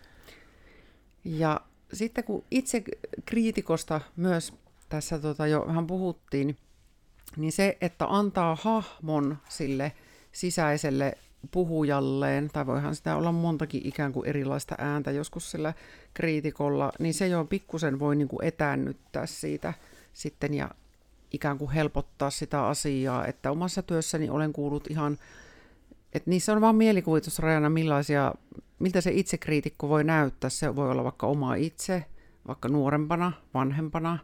Ja 1.24 1.60
sitten 1.92 2.24
kun 2.24 2.44
itse 2.50 2.82
kriitikosta 3.24 4.00
myös 4.16 4.54
tässä 4.88 5.18
tota 5.18 5.46
jo 5.46 5.64
vähän 5.66 5.86
puhuttiin, 5.86 6.56
niin 7.36 7.52
se, 7.52 7.78
että 7.80 8.06
antaa 8.08 8.56
hahmon 8.62 9.38
sille 9.48 9.92
sisäiselle 10.32 11.18
puhujalleen, 11.50 12.50
tai 12.52 12.66
voihan 12.66 12.96
sitä 12.96 13.16
olla 13.16 13.32
montakin 13.32 13.86
ikään 13.86 14.12
kuin 14.12 14.28
erilaista 14.28 14.74
ääntä 14.78 15.10
joskus 15.10 15.50
sillä 15.50 15.74
kriitikolla, 16.14 16.92
niin 16.98 17.14
se 17.14 17.28
jo 17.28 17.44
pikkusen 17.44 17.98
voi 17.98 18.16
niin 18.16 18.28
kuin 18.28 18.44
etäännyttää 18.44 19.26
siitä 19.26 19.74
sitten 20.12 20.54
ja 20.54 20.70
ikään 21.30 21.58
kuin 21.58 21.70
helpottaa 21.70 22.30
sitä 22.30 22.66
asiaa, 22.66 23.26
että 23.26 23.50
omassa 23.50 23.82
työssäni 23.82 24.30
olen 24.30 24.52
kuullut 24.52 24.90
ihan, 24.90 25.18
että 26.12 26.30
niissä 26.30 26.52
on 26.52 26.60
vaan 26.60 26.76
mielikuvitusrajana 26.76 27.70
millaisia, 27.70 28.34
miltä 28.78 29.00
se 29.00 29.10
itsekriitikko 29.14 29.88
voi 29.88 30.04
näyttää. 30.04 30.50
Se 30.50 30.76
voi 30.76 30.90
olla 30.90 31.04
vaikka 31.04 31.26
oma 31.26 31.54
itse, 31.54 32.04
vaikka 32.48 32.68
nuorempana, 32.68 33.32
vanhempana, 33.54 34.18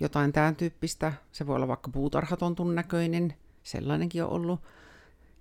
jotain 0.00 0.32
tämän 0.32 0.56
tyyppistä. 0.56 1.12
Se 1.32 1.46
voi 1.46 1.56
olla 1.56 1.68
vaikka 1.68 1.90
puutarhatontun 1.90 2.74
näköinen, 2.74 3.34
sellainenkin 3.62 4.24
on 4.24 4.30
ollut. 4.30 4.60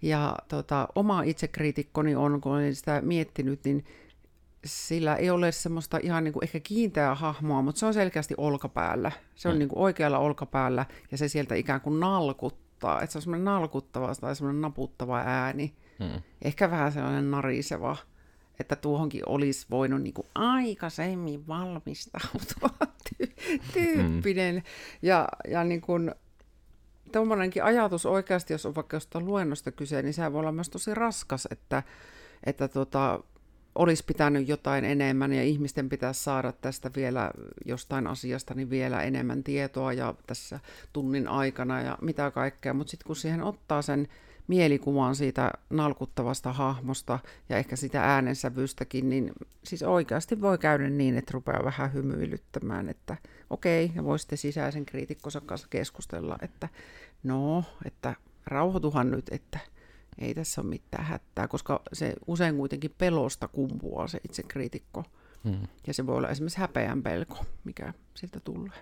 Ja 0.01 0.35
tota, 0.47 0.87
oma 0.95 1.23
itsekriitikkoni 1.23 2.15
on, 2.15 2.41
kun 2.41 2.51
olen 2.51 2.75
sitä 2.75 3.01
miettinyt, 3.01 3.59
niin 3.65 3.85
sillä 4.65 5.15
ei 5.15 5.29
ole 5.29 5.51
semmoista 5.51 5.99
ihan 6.03 6.23
niin 6.23 6.33
kuin 6.33 6.43
ehkä 6.43 6.59
kiinteää 6.59 7.15
hahmoa, 7.15 7.61
mutta 7.61 7.79
se 7.79 7.85
on 7.85 7.93
selkeästi 7.93 8.33
olkapäällä. 8.37 9.11
Se 9.35 9.47
on 9.47 9.55
mm. 9.55 9.59
niin 9.59 9.69
kuin 9.69 9.79
oikealla 9.79 10.19
olkapäällä 10.19 10.85
ja 11.11 11.17
se 11.17 11.27
sieltä 11.27 11.55
ikään 11.55 11.81
kuin 11.81 11.99
nalkuttaa. 11.99 13.01
Että 13.01 13.11
se 13.11 13.17
on 13.17 13.21
semmoinen 13.21 13.45
nalkuttava 13.45 14.15
tai 14.15 14.35
semmoinen 14.35 14.61
naputtava 14.61 15.19
ääni. 15.25 15.75
Mm. 15.99 16.21
Ehkä 16.41 16.71
vähän 16.71 16.91
sellainen 16.91 17.31
nariseva, 17.31 17.97
että 18.59 18.75
tuohonkin 18.75 19.21
olisi 19.25 19.65
voinut 19.69 20.01
niin 20.01 20.13
kuin 20.13 20.27
aikaisemmin 20.35 21.47
valmistautua 21.47 22.69
ty- 23.09 23.33
tyyppinen. 23.73 24.55
Mm. 24.55 24.61
Ja, 25.01 25.27
ja 25.47 25.63
niin 25.63 25.81
kuin, 25.81 26.11
tuommoinenkin 27.11 27.63
ajatus 27.63 28.05
oikeasti, 28.05 28.53
jos 28.53 28.65
on 28.65 28.75
vaikka 28.75 28.95
jostain 28.95 29.25
luennosta 29.25 29.71
kyse, 29.71 30.01
niin 30.01 30.13
se 30.13 30.33
voi 30.33 30.39
olla 30.39 30.51
myös 30.51 30.69
tosi 30.69 30.93
raskas, 30.93 31.47
että, 31.51 31.83
että 32.43 32.67
tota, 32.67 33.23
olisi 33.75 34.03
pitänyt 34.07 34.47
jotain 34.47 34.85
enemmän 34.85 35.33
ja 35.33 35.43
ihmisten 35.43 35.89
pitäisi 35.89 36.23
saada 36.23 36.51
tästä 36.51 36.91
vielä 36.95 37.31
jostain 37.65 38.07
asiasta 38.07 38.53
niin 38.53 38.69
vielä 38.69 39.01
enemmän 39.01 39.43
tietoa 39.43 39.93
ja 39.93 40.13
tässä 40.27 40.59
tunnin 40.93 41.27
aikana 41.27 41.81
ja 41.81 41.97
mitä 42.01 42.31
kaikkea, 42.31 42.73
mutta 42.73 42.91
sitten 42.91 43.07
kun 43.07 43.15
siihen 43.15 43.43
ottaa 43.43 43.81
sen 43.81 44.07
mielikuvan 44.47 45.15
siitä 45.15 45.51
nalkuttavasta 45.69 46.53
hahmosta 46.53 47.19
ja 47.49 47.57
ehkä 47.57 47.75
sitä 47.75 48.03
äänensävystäkin, 48.03 49.09
niin 49.09 49.31
siis 49.63 49.83
oikeasti 49.83 50.41
voi 50.41 50.57
käydä 50.57 50.89
niin, 50.89 51.17
että 51.17 51.31
rupeaa 51.33 51.65
vähän 51.65 51.93
hymyilyttämään, 51.93 52.89
että 52.89 53.17
okei, 53.49 53.91
ja 53.95 54.03
voi 54.03 54.19
sitten 54.19 54.37
sisäisen 54.37 54.85
kriitikkonsa 54.85 55.41
kanssa 55.41 55.67
keskustella, 55.69 56.37
että 56.41 56.69
no, 57.23 57.63
että 57.85 58.15
rauhoituhan 58.45 59.11
nyt, 59.11 59.25
että 59.31 59.59
ei 60.17 60.33
tässä 60.33 60.61
ole 60.61 60.69
mitään 60.69 61.05
hätää, 61.05 61.47
koska 61.47 61.81
se 61.93 62.13
usein 62.27 62.55
kuitenkin 62.55 62.95
pelosta 62.97 63.47
kumpuaa 63.47 64.07
se 64.07 64.19
itse 64.23 64.43
kriitikko. 64.43 65.03
Hmm. 65.43 65.67
Ja 65.87 65.93
se 65.93 66.05
voi 66.05 66.17
olla 66.17 66.29
esimerkiksi 66.29 66.59
häpeän 66.59 67.03
pelko, 67.03 67.45
mikä 67.63 67.93
siltä 68.15 68.39
tulee. 68.39 68.79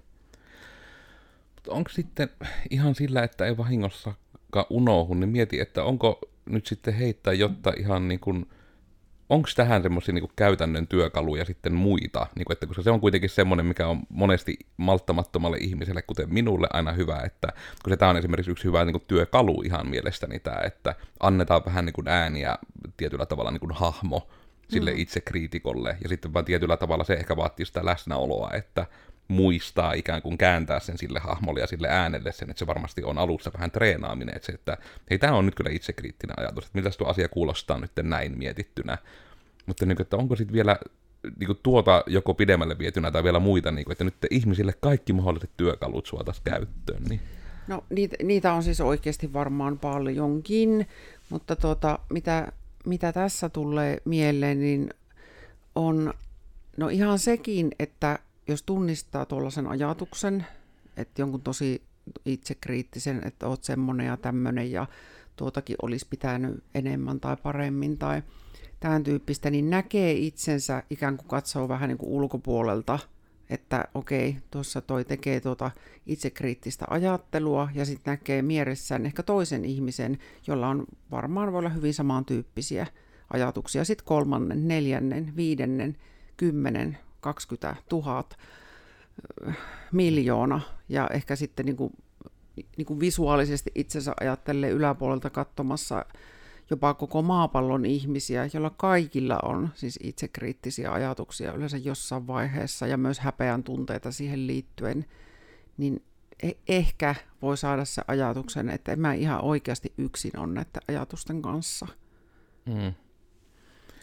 Onko 1.68 1.90
sitten 1.90 2.30
ihan 2.70 2.96
sillä, 2.96 3.24
että 3.24 3.46
ei 3.46 3.58
vahingossakaan 3.58 4.66
unohu, 4.70 5.13
niin 5.13 5.30
mieti, 5.30 5.60
että 5.60 5.84
onko 5.84 6.20
nyt 6.46 6.66
sitten 6.66 6.94
heittää 6.94 7.34
jotta 7.34 7.74
ihan 7.78 8.08
niin 8.08 8.20
kuin 8.20 8.46
onko 9.34 9.50
tähän 9.56 9.82
semmoisia 9.82 10.13
niin 10.13 10.30
käytännön 10.36 10.88
työkaluja 10.88 11.46
sitten 11.46 11.74
muita, 11.74 12.28
niin 12.36 12.46
kuin, 12.46 12.54
että 12.54 12.68
koska 12.68 12.84
se 12.84 12.92
on 12.92 13.02
kuitenkin 13.02 13.30
semmoinen, 13.30 13.66
mikä 13.66 13.88
on 13.88 14.00
monesti 14.10 14.57
malttamattomalle 14.77 15.57
ihmiselle, 15.57 16.01
kuten 16.01 16.34
minulle, 16.34 16.68
aina 16.74 16.92
hyvä, 16.92 17.22
että 17.25 17.48
kun 17.84 17.94
se 17.94 17.98
tämä 17.98 18.10
on 18.10 18.18
esimerkiksi 18.18 18.51
yksi 18.51 18.64
hyvä 18.64 18.86
niin 18.86 18.94
kuin, 18.94 19.03
työkalu 19.07 19.62
ihan 19.66 19.90
mielestäni 19.90 20.40
tämä, 20.40 20.62
että 20.66 20.96
annetaan 21.20 21.66
vähän 21.66 21.86
niin 21.86 21.94
kuin 21.94 22.07
ääniä 22.07 22.57
tietyllä 22.98 23.25
tavalla 23.25 23.51
niin 23.51 23.60
kuin 23.60 23.72
hahmo 23.72 24.27
sille 24.68 24.92
mm. 24.92 24.98
itse 25.00 25.22
kriitikolle, 25.22 25.98
ja 26.03 26.10
sitten 26.10 26.34
vaan 26.34 26.46
tietyllä 26.46 26.77
tavalla 26.77 27.03
se 27.03 27.14
ehkä 27.14 27.36
vaatii 27.36 27.66
sitä 27.66 27.86
läsnäoloa, 27.86 28.51
että 28.53 28.86
muistaa 29.27 29.94
ikään 29.94 30.22
kuin 30.22 30.38
kääntää 30.38 30.79
sen 30.79 30.98
sille 30.98 31.20
hahmolle 31.20 31.60
ja 31.60 31.68
sille 31.68 31.88
äänelle 31.90 32.31
sen, 32.31 32.50
että 32.50 32.60
se 32.60 32.68
varmasti 32.68 33.03
on 33.03 33.18
alussa 33.18 33.51
vähän 33.53 33.72
treenaaminen, 33.72 34.36
että 34.36 34.46
se, 34.46 34.51
että 34.51 34.77
hei, 35.10 35.20
tämä 35.20 35.34
on 35.34 35.46
nyt 35.46 35.55
kyllä 35.55 35.72
itsekriittinen 35.72 36.40
ajatus, 36.40 36.66
että 36.66 36.77
miltä 36.77 36.98
tuo 36.98 37.07
asia 37.07 37.29
kuulostaa 37.29 37.79
nyt 37.79 37.92
näin 38.03 38.38
mietittynä. 38.38 38.98
Mutta 39.66 39.86
niin 39.86 39.96
kuin, 39.96 40.06
että 40.06 40.18
onko 40.18 40.36
sitten 40.36 40.54
vielä 40.54 40.80
niin 41.40 41.46
kuin 41.48 41.60
tuota 41.64 42.04
joko 42.08 42.34
pidemmälle 42.34 42.78
vietynä 42.78 43.12
tai 43.12 43.24
vielä 43.24 43.40
muita, 43.40 43.72
niin 43.72 43.86
kuin, 43.86 43.92
että 43.92 44.04
nyt 44.04 44.16
ihmisille 44.32 44.74
kaikki 44.80 45.14
mahdolliset 45.14 45.50
työkalut 45.58 46.06
suotaisiin 46.06 46.44
käyttöön. 46.44 47.04
Niin. 47.04 47.20
No 47.68 47.84
niitä, 47.90 48.16
niitä 48.24 48.54
on 48.54 48.64
siis 48.64 48.82
oikeasti 48.82 49.34
varmaan 49.34 49.80
paljonkin, 49.80 50.88
mutta 51.30 51.56
tuota, 51.56 52.00
mitä, 52.10 52.52
mitä 52.86 53.14
tässä 53.14 53.50
tulee 53.50 53.98
mieleen, 54.06 54.60
niin 54.60 54.94
on 55.76 56.14
no 56.78 56.90
ihan 56.90 57.20
sekin, 57.20 57.72
että 57.80 58.20
jos 58.48 58.64
tunnistaa 58.64 59.26
tuollaisen 59.26 59.68
ajatuksen, 59.68 60.46
että 60.98 61.22
jonkun 61.22 61.42
tosi 61.42 61.82
itsekriittisen, 62.26 63.22
että 63.28 63.48
oot 63.48 63.64
semmoinen 63.64 64.08
ja 64.08 64.18
tämmöinen 64.18 64.72
ja 64.72 64.88
tuotakin 65.36 65.76
olisi 65.82 66.08
pitänyt 66.10 66.64
enemmän 66.76 67.20
tai 67.20 67.38
paremmin 67.44 67.98
tai 67.98 68.22
tämän 68.83 69.03
tyyppistä, 69.03 69.50
niin 69.50 69.69
näkee 69.69 70.11
itsensä 70.11 70.83
ikään 70.89 71.17
kuin 71.17 71.27
katsoo 71.27 71.67
vähän 71.67 71.89
niin 71.89 71.98
kuin 71.98 72.09
ulkopuolelta, 72.09 73.00
että 73.50 73.85
okei, 73.93 74.37
tuossa 74.51 74.81
toi 74.81 75.05
tekee 75.05 75.39
tuota 75.39 75.72
itsekriittistä 76.05 76.85
ajattelua 76.89 77.69
ja 77.74 77.85
sitten 77.85 78.11
näkee 78.11 78.41
mielessään 78.41 79.05
ehkä 79.05 79.24
toisen 79.24 79.65
ihmisen, 79.65 80.17
jolla 80.48 80.67
on 80.67 80.85
varmaan 81.11 81.51
voi 81.51 81.59
olla 81.59 81.69
hyvin 81.69 81.93
samantyyppisiä 81.93 82.87
ajatuksia. 83.33 83.83
Sitten 83.83 84.05
kolmannen, 84.05 84.67
neljännen, 84.67 85.33
viidennen, 85.35 85.98
kymmenen, 86.37 86.98
20 87.22 87.75
000 87.91 88.24
miljoona 89.91 90.61
ja 90.89 91.07
ehkä 91.13 91.35
sitten 91.35 91.65
niin 91.65 91.77
kuin, 91.77 91.93
niin 92.77 92.85
kuin 92.85 93.00
visuaalisesti 93.00 93.72
itsensä 93.75 94.13
ajattelee 94.19 94.69
yläpuolelta 94.69 95.29
katsomassa 95.29 96.05
jopa 96.70 96.94
koko 96.94 97.22
maapallon 97.22 97.86
ihmisiä, 97.86 98.50
joilla 98.54 98.70
kaikilla 98.70 99.40
on 99.44 99.70
siis 99.76 100.00
itsekriittisiä 100.04 100.92
ajatuksia 100.92 101.54
yleensä 101.54 101.78
jossain 101.78 102.28
vaiheessa 102.28 102.88
ja 102.88 102.98
myös 102.98 103.20
häpeän 103.20 103.64
tunteita 103.64 104.12
siihen 104.12 104.48
liittyen, 104.48 105.06
niin 105.78 106.04
e- 106.44 106.52
ehkä 106.68 107.16
voi 107.42 107.58
saada 107.58 107.86
se 107.86 108.02
ajatuksen, 108.08 108.70
että 108.70 108.92
en 108.92 109.00
mä 109.00 109.14
ihan 109.14 109.42
oikeasti 109.42 109.94
yksin 109.98 110.40
on 110.40 110.54
näiden 110.54 110.82
ajatusten 110.88 111.42
kanssa. 111.42 111.88
Mm. 112.66 112.94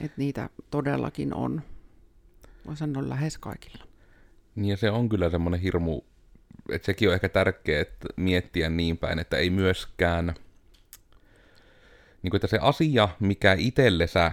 Että 0.00 0.14
niitä 0.16 0.50
todellakin 0.70 1.34
on. 1.34 1.62
Voi 2.66 2.76
sanoa 2.76 3.08
lähes 3.08 3.38
kaikilla. 3.38 3.84
Niin 4.54 4.70
ja 4.70 4.76
se 4.76 4.90
on 4.90 5.08
kyllä 5.08 5.30
semmoinen 5.30 5.60
hirmu, 5.60 6.00
että 6.68 6.86
sekin 6.86 7.08
on 7.08 7.14
ehkä 7.14 7.28
tärkeää 7.28 7.82
että 7.82 8.08
miettiä 8.16 8.70
niin 8.70 8.98
päin, 8.98 9.18
että 9.18 9.36
ei 9.36 9.50
myöskään, 9.50 10.34
niin 12.22 12.30
kuin, 12.30 12.38
että 12.38 12.46
se 12.46 12.58
asia, 12.60 13.08
mikä 13.20 13.56
itsellesä 13.58 14.32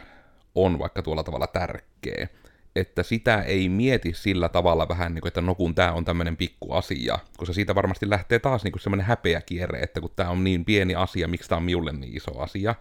on 0.55 0.79
vaikka 0.79 1.01
tuolla 1.01 1.23
tavalla 1.23 1.47
tärkeä, 1.47 2.27
että 2.75 3.03
sitä 3.03 3.41
ei 3.41 3.69
mieti 3.69 4.13
sillä 4.13 4.49
tavalla 4.49 4.87
vähän, 4.87 5.13
niin 5.13 5.21
kuin, 5.21 5.29
että 5.29 5.41
no 5.41 5.55
kun 5.55 5.75
tämä 5.75 5.91
on 5.91 6.05
tämmöinen 6.05 6.37
pikku 6.37 6.73
asia, 6.73 7.19
koska 7.37 7.53
siitä 7.53 7.75
varmasti 7.75 8.09
lähtee 8.09 8.39
taas 8.39 8.63
niin 8.63 8.79
semmoinen 8.79 9.05
häpeä 9.05 9.41
kierre, 9.41 9.79
että 9.79 10.01
kun 10.01 10.11
tämä 10.15 10.29
on 10.29 10.43
niin 10.43 10.65
pieni 10.65 10.95
asia, 10.95 11.27
miksi 11.27 11.49
tämä 11.49 11.57
on 11.57 11.63
minulle 11.63 11.91
niin 11.91 12.17
iso 12.17 12.39
asia, 12.39 12.75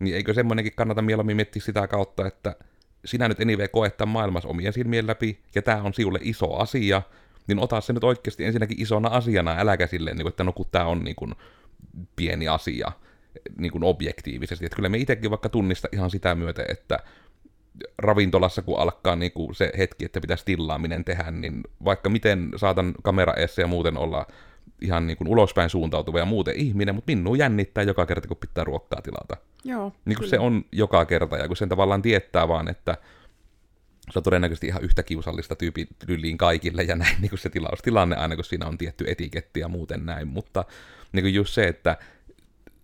niin 0.00 0.16
eikö 0.16 0.34
semmoinenkin 0.34 0.72
kannata 0.76 1.02
mieluummin 1.02 1.36
miettiä 1.36 1.62
sitä 1.62 1.86
kautta, 1.86 2.26
että 2.26 2.56
sinä 3.04 3.28
nyt 3.28 3.40
anyway 3.40 3.68
koet 3.68 3.96
tämän 3.96 4.12
maailmassa 4.12 4.48
omien 4.48 4.72
silmien 4.72 5.06
läpi, 5.06 5.40
ja 5.54 5.62
tämä 5.62 5.82
on 5.82 5.94
sinulle 5.94 6.18
iso 6.22 6.56
asia, 6.56 7.02
niin 7.46 7.58
ota 7.58 7.80
se 7.80 7.92
nyt 7.92 8.04
oikeasti 8.04 8.44
ensinnäkin 8.44 8.82
isona 8.82 9.08
asiana, 9.08 9.56
äläkä 9.58 9.86
silleen, 9.86 10.16
niin 10.16 10.24
kuin, 10.24 10.32
että 10.32 10.44
no 10.44 10.52
kun 10.52 10.66
tämä 10.72 10.86
on 10.86 11.04
niin 11.04 11.16
kuin, 11.16 11.34
pieni 12.16 12.48
asia 12.48 12.92
niin 13.58 13.72
kuin 13.72 13.84
objektiivisesti. 13.84 14.64
Että 14.64 14.76
kyllä 14.76 14.88
me 14.88 14.98
itsekin 14.98 15.30
vaikka 15.30 15.48
tunnista 15.48 15.88
ihan 15.92 16.10
sitä 16.10 16.34
myötä, 16.34 16.64
että 16.68 16.98
ravintolassa, 17.98 18.62
kun 18.62 18.78
alkaa 18.78 19.16
niin 19.16 19.32
kuin 19.32 19.54
se 19.54 19.72
hetki, 19.78 20.04
että 20.04 20.20
pitäisi 20.20 20.44
tillaaminen 20.44 21.04
tehdä, 21.04 21.30
niin 21.30 21.60
vaikka 21.84 22.10
miten 22.10 22.50
saatan 22.56 22.94
kamera 23.02 23.34
ja 23.60 23.66
muuten 23.66 23.96
olla 23.96 24.26
ihan 24.80 25.06
niin 25.06 25.16
kuin 25.16 25.28
ulospäin 25.28 25.70
suuntautuva 25.70 26.18
ja 26.18 26.24
muuten 26.24 26.56
ihminen, 26.56 26.94
mutta 26.94 27.12
minua 27.12 27.36
jännittää 27.36 27.84
joka 27.84 28.06
kerta, 28.06 28.28
kun 28.28 28.36
pitää 28.36 28.64
ruokkaa 28.64 29.02
tilata. 29.02 29.36
Joo, 29.64 29.92
niin 30.04 30.18
kuin 30.18 30.30
se 30.30 30.38
on 30.38 30.64
joka 30.72 31.04
kerta, 31.04 31.36
ja 31.36 31.48
kun 31.48 31.56
sen 31.56 31.68
tavallaan 31.68 32.02
tietää 32.02 32.48
vaan, 32.48 32.68
että 32.68 32.96
se 34.10 34.18
on 34.18 34.22
todennäköisesti 34.22 34.66
ihan 34.66 34.82
yhtä 34.82 35.02
kiusallista 35.02 35.56
tyyliin 36.06 36.38
kaikille 36.38 36.82
ja 36.82 36.96
näin 36.96 37.16
niin 37.20 37.30
kuin 37.30 37.38
se 37.38 37.50
tilaustilanne 37.50 38.16
aina, 38.16 38.34
kun 38.34 38.44
siinä 38.44 38.66
on 38.66 38.78
tietty 38.78 39.04
etiketti 39.08 39.60
ja 39.60 39.68
muuten 39.68 40.06
näin, 40.06 40.28
mutta 40.28 40.64
niin 41.12 41.24
kuin 41.24 41.34
just 41.34 41.54
se, 41.54 41.68
että 41.68 41.96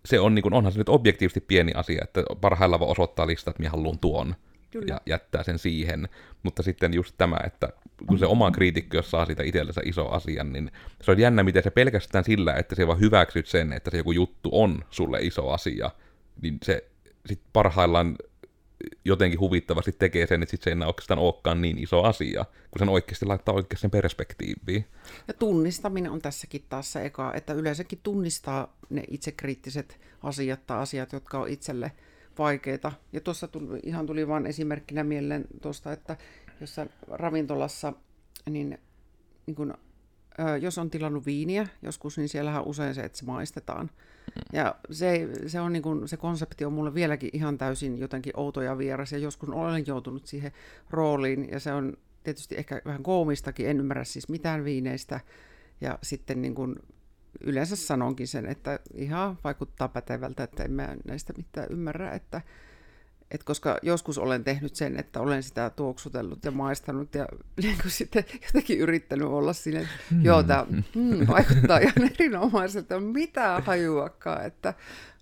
se 0.05 0.19
on, 0.19 0.35
niin 0.35 0.43
kuin, 0.43 0.53
onhan 0.53 0.73
se 0.73 0.79
nyt 0.79 0.89
objektiivisesti 0.89 1.41
pieni 1.41 1.71
asia, 1.75 2.01
että 2.03 2.23
parhaillaan 2.41 2.79
voi 2.79 2.91
osoittaa 2.91 3.27
listat, 3.27 3.51
että 3.51 3.61
minä 3.61 3.69
haluan 3.69 3.99
tuon, 3.99 4.35
Kyllä. 4.71 4.85
ja 4.87 5.01
jättää 5.05 5.43
sen 5.43 5.59
siihen, 5.59 6.09
mutta 6.43 6.63
sitten 6.63 6.93
just 6.93 7.15
tämä, 7.17 7.37
että 7.45 7.69
kun 8.07 8.19
se 8.19 8.25
oma 8.25 8.51
kriitikko, 8.51 8.97
jos 8.97 9.11
saa 9.11 9.25
siitä 9.25 9.43
itsellensä 9.43 9.81
iso 9.85 10.09
asian, 10.09 10.53
niin 10.53 10.71
se 11.01 11.11
on 11.11 11.19
jännä, 11.19 11.43
miten 11.43 11.63
se 11.63 11.71
pelkästään 11.71 12.23
sillä, 12.23 12.53
että 12.53 12.75
se 12.75 12.87
vaan 12.87 12.99
hyväksyt 12.99 13.47
sen, 13.47 13.73
että 13.73 13.91
se 13.91 13.97
joku 13.97 14.11
juttu 14.11 14.49
on 14.53 14.83
sulle 14.89 15.19
iso 15.21 15.49
asia, 15.49 15.91
niin 16.41 16.57
se 16.63 16.83
sitten 17.25 17.49
parhaillaan 17.53 18.15
jotenkin 19.05 19.39
huvittavasti 19.39 19.91
tekee 19.91 20.27
sen, 20.27 20.43
että 20.43 20.51
sit 20.51 20.61
se 20.61 20.69
ei 20.69 20.71
enää 20.71 20.87
oikeastaan 20.87 21.19
olekaan 21.19 21.61
niin 21.61 21.77
iso 21.77 22.03
asia, 22.03 22.45
kun 22.71 22.79
sen 22.79 22.89
oikeasti 22.89 23.25
laittaa 23.25 23.55
oikeasti 23.55 23.89
perspektiiviin. 23.89 24.85
Ja 25.27 25.33
tunnistaminen 25.33 26.11
on 26.11 26.21
tässäkin 26.21 26.65
taas 26.69 26.93
se 26.93 27.05
eka, 27.05 27.33
että 27.33 27.53
yleensäkin 27.53 27.99
tunnistaa 28.03 28.77
ne 28.89 29.03
itsekriittiset 29.07 29.99
asiat 30.23 30.67
tai 30.67 30.77
asiat, 30.77 31.13
jotka 31.13 31.39
on 31.39 31.49
itselle 31.49 31.91
vaikeita. 32.37 32.91
Ja 33.13 33.21
tuossa 33.21 33.47
tuli, 33.47 33.79
ihan 33.83 34.05
tuli 34.05 34.27
vain 34.27 34.45
esimerkkinä 34.45 35.03
mieleen 35.03 35.45
tuosta, 35.61 35.91
että 35.91 36.17
jossain 36.61 36.89
ravintolassa, 37.07 37.93
niin, 38.49 38.79
niin 39.45 39.55
kun, 39.55 39.73
jos 40.61 40.77
on 40.77 40.89
tilannut 40.89 41.25
viiniä 41.25 41.67
joskus, 41.81 42.17
niin 42.17 42.29
siellähän 42.29 42.63
usein 42.63 42.95
se, 42.95 43.01
että 43.01 43.17
se 43.17 43.25
maistetaan. 43.25 43.89
Ja 44.53 44.75
se, 44.91 45.29
se, 45.47 45.59
on 45.59 45.73
niin 45.73 45.83
kuin, 45.83 46.07
se 46.07 46.17
konsepti 46.17 46.65
on 46.65 46.73
mulle 46.73 46.93
vieläkin 46.93 47.29
ihan 47.33 47.57
täysin 47.57 47.97
jotenkin 47.97 48.33
outo 48.35 48.61
ja 48.61 48.77
vieras, 48.77 49.11
ja 49.11 49.17
joskus 49.17 49.49
olen 49.49 49.87
joutunut 49.87 50.25
siihen 50.25 50.51
rooliin, 50.89 51.49
ja 51.51 51.59
se 51.59 51.73
on 51.73 51.97
tietysti 52.23 52.55
ehkä 52.55 52.81
vähän 52.85 53.03
koomistakin, 53.03 53.69
en 53.69 53.79
ymmärrä 53.79 54.03
siis 54.03 54.29
mitään 54.29 54.63
viineistä, 54.63 55.19
ja 55.81 55.99
sitten 56.03 56.41
niin 56.41 56.55
kuin 56.55 56.75
yleensä 57.41 57.75
sanonkin 57.75 58.27
sen, 58.27 58.45
että 58.45 58.79
ihan 58.93 59.37
vaikuttaa 59.43 59.87
pätevältä, 59.87 60.43
että 60.43 60.63
en 60.63 60.71
mä 60.71 60.95
näistä 61.05 61.33
mitään 61.37 61.67
ymmärrä, 61.69 62.11
että 62.11 62.41
et 63.31 63.43
koska 63.43 63.77
joskus 63.81 64.17
olen 64.17 64.43
tehnyt 64.43 64.75
sen, 64.75 64.99
että 64.99 65.19
olen 65.19 65.43
sitä 65.43 65.69
tuoksutellut 65.69 66.45
ja 66.45 66.51
maistanut 66.51 67.15
ja 67.15 67.25
niin 67.63 67.77
kuin 67.81 67.91
sitten 67.91 68.25
jotenkin 68.45 68.79
yrittänyt 68.79 69.27
olla 69.27 69.53
sinne, 69.53 69.79
että 69.81 69.95
mm. 70.11 70.25
joo, 70.25 70.43
tämä 70.43 70.65
mm, 70.95 71.27
vaikuttaa 71.27 71.77
ihan 71.85 72.11
erinomaiselta, 72.13 72.99
mitä 72.99 73.61
hajuakaan, 73.65 74.45
että 74.45 74.73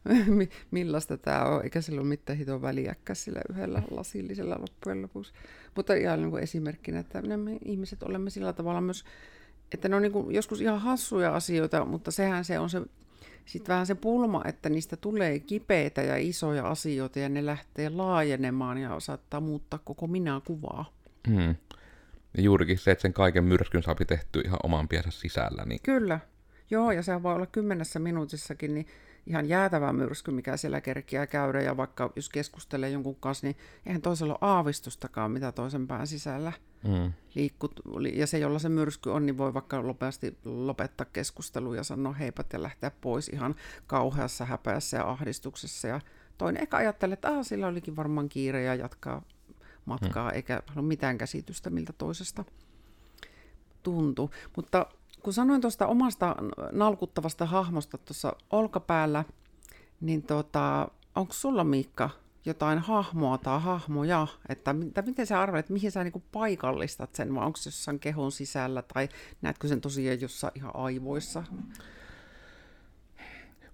millaista 0.71 1.17
tämä 1.17 1.45
on, 1.45 1.63
eikä 1.63 1.81
sillä 1.81 2.01
ole 2.01 2.07
mitään 2.07 2.37
hitoa 2.39 2.61
väliäkään 2.61 3.15
sillä 3.15 3.41
yhdellä 3.49 3.83
lasillisella 3.91 4.59
loppujen 4.59 5.01
lopuksi. 5.01 5.33
Mutta 5.75 5.93
ihan 5.93 6.21
niin 6.21 6.31
kuin 6.31 6.43
esimerkkinä, 6.43 6.99
että 6.99 7.21
me 7.21 7.57
ihmiset 7.65 8.03
olemme 8.03 8.29
sillä 8.29 8.53
tavalla 8.53 8.81
myös, 8.81 9.05
että 9.71 9.89
ne 9.89 9.95
on 9.95 10.01
niin 10.01 10.11
kuin 10.11 10.35
joskus 10.35 10.61
ihan 10.61 10.81
hassuja 10.81 11.35
asioita, 11.35 11.85
mutta 11.85 12.11
sehän 12.11 12.45
se 12.45 12.59
on 12.59 12.69
se 12.69 12.81
sitten 13.49 13.73
vähän 13.73 13.85
se 13.85 13.95
pulma, 13.95 14.41
että 14.45 14.69
niistä 14.69 14.97
tulee 14.97 15.39
kipeitä 15.39 16.01
ja 16.01 16.17
isoja 16.17 16.67
asioita 16.67 17.19
ja 17.19 17.29
ne 17.29 17.45
lähtee 17.45 17.89
laajenemaan 17.89 18.77
ja 18.77 18.99
saattaa 18.99 19.39
muuttaa 19.39 19.79
koko 19.83 20.07
minä-kuvaa. 20.07 20.93
Hmm. 21.27 21.55
Ja 22.37 22.43
juurikin 22.43 22.77
se, 22.77 22.91
että 22.91 23.01
sen 23.01 23.13
kaiken 23.13 23.43
myrskyn 23.43 23.83
saapi 23.83 24.05
tehty 24.05 24.41
ihan 24.45 24.59
oman 24.63 24.87
piensä 24.87 25.11
sisällä. 25.11 25.65
Niin... 25.65 25.79
Kyllä. 25.83 26.19
Joo, 26.69 26.91
ja 26.91 27.03
se 27.03 27.23
voi 27.23 27.35
olla 27.35 27.45
kymmenessä 27.45 27.99
minuutissakin, 27.99 28.73
niin 28.73 28.87
ihan 29.29 29.49
jäätävä 29.49 29.93
myrsky, 29.93 30.31
mikä 30.31 30.57
siellä 30.57 30.81
kerkiää 30.81 31.27
käydä, 31.27 31.61
ja 31.61 31.77
vaikka 31.77 32.13
jos 32.15 32.29
keskustelee 32.29 32.89
jonkun 32.89 33.15
kanssa, 33.15 33.47
niin 33.47 33.57
eihän 33.85 34.01
toisella 34.01 34.33
ole 34.33 34.51
aavistustakaan, 34.51 35.31
mitä 35.31 35.51
toisen 35.51 35.87
pään 35.87 36.07
sisällä 36.07 36.53
mm. 36.83 37.13
liikkuu. 37.35 37.69
Ja 38.13 38.27
se, 38.27 38.39
jolla 38.39 38.59
se 38.59 38.69
myrsky 38.69 39.09
on, 39.09 39.25
niin 39.25 39.37
voi 39.37 39.53
vaikka 39.53 39.81
nopeasti 39.81 40.37
lopettaa 40.45 41.05
keskustelua 41.13 41.75
ja 41.75 41.83
sanoa 41.83 42.13
heipat 42.13 42.53
ja 42.53 42.63
lähteä 42.63 42.91
pois 43.01 43.29
ihan 43.29 43.55
kauheassa 43.87 44.45
häpeässä 44.45 44.97
ja 44.97 45.09
ahdistuksessa. 45.09 45.87
Ja 45.87 46.01
toinen 46.37 46.61
ehkä 46.61 46.77
ajattelee, 46.77 47.13
että 47.13 47.29
ah, 47.29 47.45
sillä 47.45 47.67
olikin 47.67 47.95
varmaan 47.95 48.29
kiire 48.29 48.63
ja 48.63 48.75
jatkaa 48.75 49.21
matkaa, 49.85 50.29
mm. 50.29 50.35
eikä 50.35 50.63
ole 50.75 50.85
mitään 50.85 51.17
käsitystä, 51.17 51.69
miltä 51.69 51.93
toisesta 51.93 52.45
tuntuu. 53.83 54.31
Mutta 54.55 54.85
kun 55.23 55.33
sanoin 55.33 55.61
tuosta 55.61 55.87
omasta 55.87 56.35
nalkuttavasta 56.71 57.45
hahmosta 57.45 57.97
tuossa 57.97 58.33
olkapäällä, 58.49 59.23
niin 60.01 60.23
tota, 60.23 60.87
onko 61.15 61.33
sulla 61.33 61.63
Miikka 61.63 62.09
jotain 62.45 62.79
hahmoa 62.79 63.37
tai 63.37 63.61
hahmoja, 63.61 64.27
että, 64.49 64.75
että 64.87 65.01
miten 65.01 65.27
sä 65.27 65.41
arvelet, 65.41 65.69
mihin 65.69 65.91
sä 65.91 66.03
niinku 66.03 66.23
paikallistat 66.31 67.15
sen, 67.15 67.35
vai 67.35 67.45
onko 67.45 67.57
se 67.57 67.67
jossain 67.67 67.99
kehon 67.99 68.31
sisällä, 68.31 68.81
tai 68.81 69.09
näetkö 69.41 69.67
sen 69.67 69.81
tosiaan 69.81 70.21
jossain 70.21 70.53
ihan 70.55 70.75
aivoissa? 70.75 71.43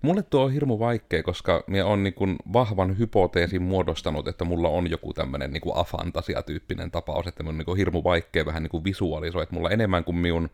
Mulle 0.01 0.23
tuo 0.23 0.43
on 0.43 0.51
hirmu 0.51 0.79
vaikea, 0.79 1.23
koska 1.23 1.63
minä 1.67 1.86
on 1.86 2.03
niin 2.03 2.13
vahvan 2.53 2.97
hypoteesin 2.97 3.62
muodostanut, 3.62 4.27
että 4.27 4.45
mulla 4.45 4.69
on 4.69 4.89
joku 4.89 5.13
tämmöinen 5.13 5.53
niin 5.53 5.62
afantasia-tyyppinen 5.75 6.91
tapaus, 6.91 7.27
että 7.27 7.43
minun 7.43 7.60
on 7.60 7.65
niin 7.67 7.77
hirmu 7.77 8.03
vaikea 8.03 8.45
vähän 8.45 8.63
niin 8.63 8.84
visualisoida, 8.84 9.43
että 9.43 9.55
mulla 9.55 9.69
enemmän 9.69 10.03
kuin 10.03 10.17
minun 10.17 10.49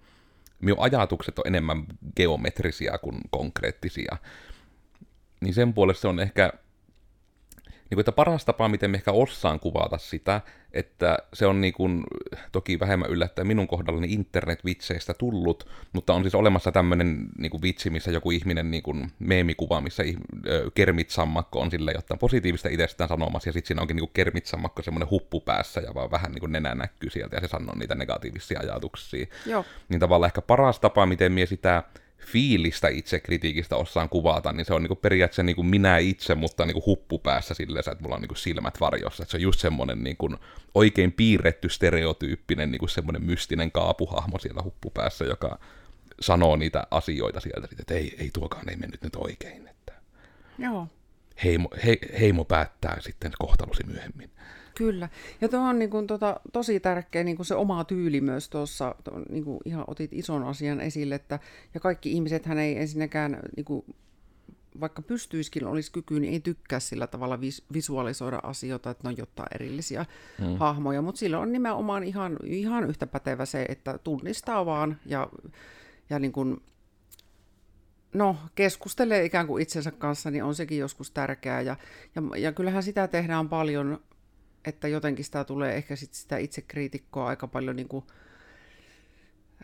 minun 0.62 0.80
ajatukset 0.80 1.40
on 1.40 1.48
enemmän 1.48 1.86
geometrisia 2.16 2.98
kuin 2.98 3.18
konkreettisia. 3.30 4.18
Niin 5.42 5.54
sen 5.54 5.74
puolesta 5.74 6.02
se 6.02 6.08
on 6.08 6.20
ehkä 6.20 6.54
niin 7.92 7.96
kuin, 7.96 8.02
että 8.02 8.12
paras 8.12 8.46
tapa, 8.46 8.70
miten 8.70 8.92
me 8.92 8.98
ehkä 8.98 9.12
osaan 9.12 9.60
kuvata 9.60 9.98
sitä, 9.98 10.42
että 10.74 11.18
se 11.34 11.46
on 11.46 11.62
niin 11.62 11.74
kuin, 11.74 12.04
toki 12.52 12.80
vähemmän 12.80 13.10
yllättäen 13.10 13.48
minun 13.48 13.68
kohdallani 13.68 14.14
internet-vitseistä 14.14 15.14
tullut, 15.14 15.70
mutta 15.94 16.14
on 16.14 16.22
siis 16.24 16.36
olemassa 16.36 16.72
tämmöinen 16.72 17.28
niin 17.38 17.52
kuin 17.52 17.62
vitsi, 17.62 17.90
missä 17.90 18.12
joku 18.12 18.32
ihminen 18.32 18.72
niin 18.72 18.84
kuin 18.84 19.12
meemikuva, 19.20 19.82
missä 19.82 20.04
kermitsammakko 20.74 21.60
on 21.60 21.72
sille 21.72 21.92
jotain 21.92 22.20
positiivista 22.20 22.70
itsestään 22.70 23.08
sanomassa, 23.08 23.50
ja 23.50 23.54
sitten 23.54 23.68
siinä 23.68 23.82
onkin 23.82 23.96
niin 23.96 24.08
kuin 24.08 24.14
kermitsammakko 24.14 24.82
semmoinen 24.82 25.10
huppu 25.10 25.42
päässä, 25.42 25.82
ja 25.82 25.94
vaan 25.94 26.12
vähän 26.12 26.32
niin 26.32 26.40
kuin 26.40 26.52
nenä 26.52 26.76
näkyy 26.76 27.10
sieltä, 27.10 27.36
ja 27.36 27.42
se 27.42 27.48
sanoo 27.48 27.76
niitä 27.76 27.96
negatiivisia 27.96 28.60
ajatuksia. 28.60 29.26
Joo. 29.46 29.66
Niin 29.90 30.00
tavallaan 30.00 30.28
ehkä 30.28 30.42
paras 30.42 30.80
tapa, 30.80 31.06
miten 31.06 31.32
mie 31.32 31.46
sitä 31.46 31.84
fiilistä 32.26 32.88
itse 32.88 33.20
kritiikistä 33.20 33.76
osaan 33.76 34.10
kuvata, 34.10 34.52
niin 34.52 34.66
se 34.66 34.74
on 34.74 34.82
niinku 34.82 34.96
periaatteessa 34.96 35.44
niinku 35.44 35.64
minä 35.64 35.98
itse, 35.98 36.36
mutta 36.36 36.66
niinku 36.66 36.84
huppu 36.86 37.20
päässä 37.20 37.54
silleen, 37.54 37.84
että 37.92 38.04
mulla 38.04 38.16
on 38.16 38.22
niinku 38.22 38.36
silmät 38.36 38.80
varjossa. 38.80 39.24
Että 39.24 39.32
se 39.32 39.38
on 39.38 39.42
just 39.42 39.60
semmoinen 39.60 40.04
niinku 40.04 40.30
oikein 40.76 41.12
piirretty 41.12 41.70
stereotyyppinen 41.70 42.72
niinku 42.72 42.88
semmoinen 42.88 43.24
mystinen 43.24 43.72
kaapuhahmo 43.72 44.40
siellä 44.40 44.64
huppupäässä, 44.64 45.26
joka 45.26 45.60
sanoo 46.20 46.56
niitä 46.56 46.88
asioita 46.92 47.40
sieltä, 47.40 47.68
että 47.80 47.94
ei, 47.94 48.16
ei 48.20 48.30
tuokaan 48.34 48.70
ei 48.70 48.76
mennyt 48.76 49.02
nyt 49.04 49.16
oikein. 49.16 49.68
Että 49.68 49.94
Joo. 50.58 50.88
Heimo, 51.44 51.70
he, 51.86 51.98
heimo 52.20 52.46
päättää 52.46 52.98
sitten 53.02 53.32
kohtalosi 53.40 53.84
myöhemmin. 53.84 54.30
Kyllä. 54.76 55.10
Ja 55.42 55.50
tuo 55.50 55.60
on 55.60 55.80
niin 55.80 55.90
kuin, 55.90 56.08
tota, 56.08 56.40
tosi 56.54 56.80
tärkeä 56.80 57.24
niin 57.24 57.36
kuin 57.36 57.46
se 57.46 57.56
oma 57.56 57.84
tyyli 57.84 58.22
myös 58.22 58.50
tuossa, 58.50 58.96
niin 59.30 59.44
kuin 59.44 59.60
ihan 59.66 59.84
otit 59.88 60.14
ison 60.14 60.44
asian 60.44 60.82
esille, 60.82 61.16
että 61.16 61.40
ja 61.74 61.80
kaikki 61.80 62.12
ihmiset 62.12 62.46
hän 62.46 62.58
ei 62.58 62.78
ensinnäkään, 62.78 63.40
niin 63.56 63.66
kuin, 63.66 63.86
vaikka 64.80 65.02
pystyisikin, 65.02 65.68
olisi 65.68 65.92
kyky, 65.92 66.20
niin 66.20 66.34
ei 66.34 66.40
tykkää 66.40 66.80
sillä 66.80 67.08
tavalla 67.08 67.42
vis- 67.42 67.64
visualisoida 67.74 68.40
asioita, 68.44 68.90
että 68.90 69.04
ne 69.04 69.10
on 69.10 69.18
jotain 69.18 69.48
erillisiä 69.56 70.06
hmm. 70.40 70.58
hahmoja, 70.58 71.02
mutta 71.02 71.20
sillä 71.20 71.40
on 71.40 71.52
nimenomaan 71.52 72.04
ihan, 72.04 72.38
ihan 72.44 72.90
yhtä 72.90 73.08
pätevä 73.08 73.46
se, 73.46 73.66
että 73.70 73.98
tunnistaa 73.98 74.66
vaan 74.66 74.98
ja, 75.06 75.30
ja 76.10 76.20
niin 76.20 76.32
kuin, 76.32 76.62
no, 78.14 78.36
keskustelee 78.56 79.26
ikään 79.26 79.48
kuin 79.48 79.62
itsensä 79.62 79.92
kanssa, 79.92 80.32
niin 80.32 80.44
on 80.44 80.56
sekin 80.56 80.78
joskus 80.78 81.12
tärkeää. 81.12 81.62
Ja, 81.62 81.76
ja, 82.16 82.22
ja 82.38 82.52
kyllähän 82.52 82.84
sitä 82.84 83.08
tehdään 83.08 83.50
paljon 83.50 84.00
että 84.66 84.88
jotenkin 84.88 85.26
sitä 85.26 85.44
tulee 85.44 85.76
ehkä 85.76 85.96
sit 85.96 86.14
sitä 86.14 86.38
itsekriitikkoa 86.38 87.28
aika 87.28 87.48
paljon 87.48 87.76
niin 87.76 87.88
kuin, 87.88 88.06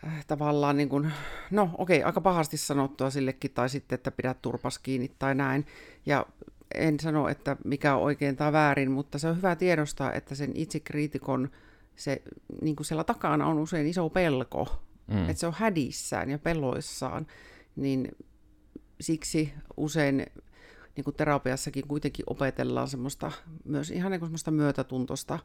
äh, 0.06 0.26
tavallaan 0.26 0.76
niin 0.76 0.88
kuin, 0.88 1.12
no 1.50 1.70
okei, 1.78 1.98
okay, 1.98 2.06
aika 2.06 2.20
pahasti 2.20 2.56
sanottua 2.56 3.10
sillekin, 3.10 3.50
tai 3.50 3.68
sitten, 3.68 3.94
että 3.94 4.10
pidät 4.10 4.42
turpas 4.42 4.78
kiinni 4.78 5.12
tai 5.18 5.34
näin. 5.34 5.66
Ja 6.06 6.26
en 6.74 7.00
sano, 7.00 7.28
että 7.28 7.56
mikä 7.64 7.94
on 7.96 8.02
oikein 8.02 8.36
tai 8.36 8.52
väärin, 8.52 8.90
mutta 8.90 9.18
se 9.18 9.28
on 9.28 9.36
hyvä 9.36 9.56
tiedostaa, 9.56 10.12
että 10.12 10.34
sen 10.34 10.52
itsekriitikon 10.54 11.50
se, 11.96 12.22
niin 12.62 12.76
kuin 12.76 12.86
siellä 12.86 13.04
takana 13.04 13.46
on 13.46 13.58
usein 13.58 13.86
iso 13.86 14.10
pelko, 14.10 14.82
mm. 15.06 15.22
että 15.30 15.40
se 15.40 15.46
on 15.46 15.54
hädissään 15.56 16.30
ja 16.30 16.38
peloissaan, 16.38 17.26
niin 17.76 18.08
siksi 19.00 19.52
usein 19.76 20.26
niin 20.96 21.04
kuin 21.04 21.16
terapiassakin 21.16 21.88
kuitenkin 21.88 22.24
opetellaan 22.28 22.88
semmoista, 22.88 23.32
myös 23.64 23.90
ihan 23.90 24.10
niin 24.10 24.20
kuin 24.20 24.28
semmoista 24.28 24.50
myötätuntosta 24.50 25.38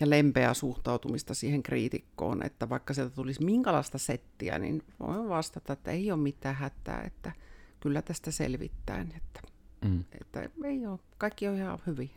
ja 0.00 0.10
lempeää 0.10 0.54
suhtautumista 0.54 1.34
siihen 1.34 1.62
kriitikkoon, 1.62 2.42
että 2.42 2.68
vaikka 2.68 2.94
sieltä 2.94 3.14
tulisi 3.14 3.44
minkälaista 3.44 3.98
settiä, 3.98 4.58
niin 4.58 4.82
voin 5.00 5.28
vastata, 5.28 5.72
että 5.72 5.90
ei 5.90 6.12
ole 6.12 6.20
mitään 6.20 6.54
hätää, 6.54 7.02
että 7.02 7.32
kyllä 7.80 8.02
tästä 8.02 8.30
selvittään, 8.30 9.12
että, 9.16 9.40
mm. 9.84 10.04
että 10.20 10.50
ei 10.64 10.86
ole, 10.86 10.98
kaikki 11.18 11.48
on 11.48 11.56
ihan 11.56 11.78
hyvin. 11.86 12.10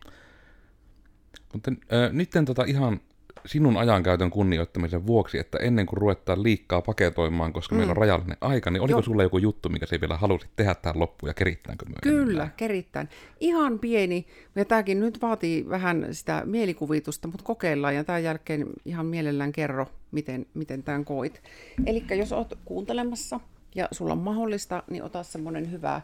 Mutta 1.54 1.72
äh, 1.72 2.14
nyt 2.14 2.30
tota 2.46 2.64
ihan 2.64 3.00
sinun 3.46 3.78
ajankäytön 3.78 4.30
kunnioittamisen 4.30 5.08
vuoksi, 5.08 5.38
että 5.38 5.58
ennen 5.58 5.86
kuin 5.86 5.98
ruvetaan 5.98 6.44
liikkaa 6.44 6.82
paketoimaan, 6.82 7.54
koska 7.54 7.76
mm. 7.76 7.78
meillä 7.78 7.92
on 7.92 7.98
rajallinen 7.98 8.38
aika, 8.42 8.72
niin 8.72 8.82
oliko 8.82 8.98
Joo. 8.98 9.02
sulla 9.02 9.24
joku 9.24 9.38
juttu, 9.38 9.70
mikä 9.70 9.86
se 9.86 10.02
vielä 10.02 10.18
halusit 10.18 10.50
tehdä 10.56 10.76
tähän 10.76 11.00
loppuun 11.00 11.30
ja 11.30 11.34
kerittäänkö 11.34 11.86
myöhemmin? 11.86 12.28
Kyllä, 12.28 12.50
kerittään. 12.58 13.10
Ihan 13.40 13.80
pieni, 13.80 14.26
ja 14.56 14.66
tämäkin 14.66 15.00
nyt 15.00 15.22
vaatii 15.22 15.70
vähän 15.70 16.08
sitä 16.12 16.42
mielikuvitusta, 16.46 17.28
mutta 17.28 17.44
kokeillaan, 17.44 17.96
ja 17.96 18.04
tämän 18.04 18.24
jälkeen 18.24 18.68
ihan 18.86 19.06
mielellään 19.06 19.52
kerro, 19.52 19.88
miten, 20.12 20.46
miten 20.54 20.84
tämän 20.84 21.06
koit. 21.06 21.42
Eli 21.86 22.04
jos 22.10 22.32
olet 22.32 22.54
kuuntelemassa 22.66 23.40
ja 23.76 23.88
sulla 23.92 24.14
on 24.14 24.20
mahdollista, 24.20 24.84
niin 24.90 25.04
ota 25.04 25.24
semmoinen 25.24 25.72
hyvä, 25.72 26.02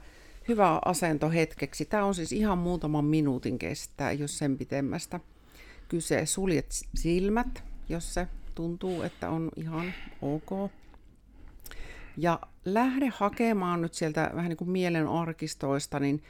hyvä 0.48 0.82
asento 0.86 1.30
hetkeksi. 1.30 1.86
Tämä 1.86 2.06
on 2.06 2.16
siis 2.16 2.32
ihan 2.32 2.58
muutaman 2.58 3.06
minuutin 3.06 3.60
kestää, 3.60 4.12
jos 4.12 4.38
sen 4.38 4.58
pitemmästä 4.58 5.20
kyse. 5.88 6.26
Suljet 6.26 6.72
silmät, 6.96 7.64
jos 7.90 8.14
se 8.14 8.28
tuntuu, 8.56 9.02
että 9.02 9.30
on 9.30 9.52
ihan 9.56 9.94
ok. 10.22 10.72
Ja 12.18 12.40
lähde 12.66 13.12
hakemaan 13.14 13.82
nyt 13.82 13.94
sieltä 13.94 14.32
vähän 14.36 14.50
niin 14.50 14.58
kuin 14.58 14.70
mielen 14.70 15.08
arkistoista, 15.08 16.00
niin 16.00 16.24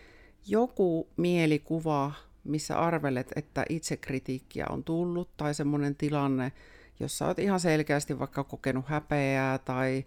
joku 0.48 1.08
mielikuva, 1.18 2.12
missä 2.44 2.80
arvelet, 2.80 3.32
että 3.36 3.66
itsekritiikkiä 3.70 4.66
on 4.70 4.84
tullut, 4.84 5.38
tai 5.38 5.54
semmoinen 5.54 5.96
tilanne, 5.96 6.52
jossa 7.00 7.26
olet 7.26 7.40
ihan 7.40 7.60
selkeästi 7.60 8.20
vaikka 8.20 8.44
kokenut 8.44 8.86
häpeää, 8.88 9.58
tai 9.58 10.06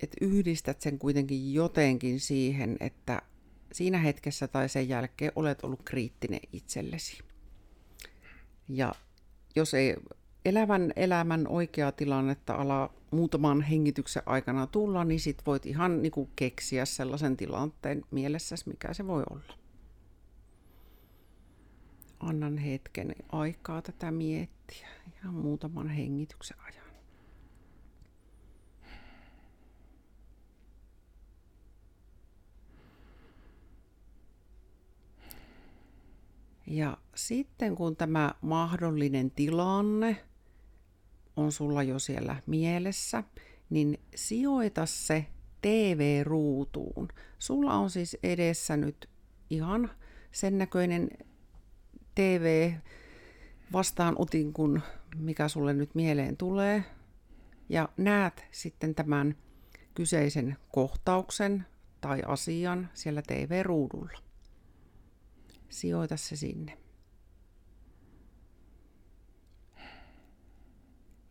että 0.00 0.16
yhdistät 0.20 0.80
sen 0.80 0.98
kuitenkin 0.98 1.54
jotenkin 1.54 2.20
siihen, 2.20 2.76
että 2.80 3.22
siinä 3.72 3.98
hetkessä 3.98 4.48
tai 4.48 4.68
sen 4.68 4.88
jälkeen 4.88 5.32
olet 5.36 5.64
ollut 5.64 5.82
kriittinen 5.84 6.40
itsellesi. 6.52 7.33
Ja 8.68 8.92
jos 9.56 9.74
ei 9.74 9.96
elävän 10.44 10.92
elämän 10.96 11.48
oikeaa 11.48 11.92
tilannetta 11.92 12.54
ala 12.54 12.94
muutaman 13.10 13.62
hengityksen 13.62 14.22
aikana 14.26 14.66
tulla, 14.66 15.04
niin 15.04 15.20
sit 15.20 15.42
voit 15.46 15.66
ihan 15.66 16.02
niin 16.02 16.12
kuin 16.12 16.30
keksiä 16.36 16.84
sellaisen 16.84 17.36
tilanteen 17.36 18.02
mielessäsi, 18.10 18.68
mikä 18.68 18.94
se 18.94 19.06
voi 19.06 19.22
olla. 19.30 19.54
Annan 22.20 22.58
hetken 22.58 23.14
aikaa 23.32 23.82
tätä 23.82 24.10
miettiä, 24.10 24.88
ihan 25.16 25.34
muutaman 25.34 25.88
hengityksen 25.88 26.56
ajan. 26.60 26.83
Ja 36.66 36.96
sitten 37.14 37.74
kun 37.74 37.96
tämä 37.96 38.34
mahdollinen 38.40 39.30
tilanne 39.30 40.16
on 41.36 41.52
sulla 41.52 41.82
jo 41.82 41.98
siellä 41.98 42.36
mielessä, 42.46 43.22
niin 43.70 44.00
sijoita 44.14 44.86
se 44.86 45.26
TV-ruutuun. 45.62 47.08
Sulla 47.38 47.74
on 47.74 47.90
siis 47.90 48.16
edessä 48.22 48.76
nyt 48.76 49.08
ihan 49.50 49.90
sen 50.32 50.58
näköinen 50.58 51.10
TV 52.14 52.72
vastaanutin, 53.72 54.52
kun 54.52 54.82
mikä 55.16 55.48
sulle 55.48 55.72
nyt 55.72 55.94
mieleen 55.94 56.36
tulee. 56.36 56.84
Ja 57.68 57.88
näet 57.96 58.44
sitten 58.50 58.94
tämän 58.94 59.36
kyseisen 59.94 60.56
kohtauksen 60.72 61.66
tai 62.00 62.22
asian 62.26 62.90
siellä 62.94 63.22
TV-ruudulla 63.22 64.23
sijoita 65.74 66.16
se 66.16 66.36
sinne. 66.36 66.78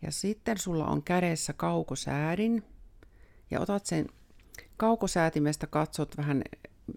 Ja 0.01 0.11
sitten 0.11 0.57
sulla 0.57 0.85
on 0.85 1.03
kädessä 1.03 1.53
kaukosäädin 1.53 2.63
ja 3.51 3.59
otat 3.59 3.85
sen 3.85 4.07
kaukosäätimestä, 4.77 5.67
katsot 5.67 6.17
vähän, 6.17 6.43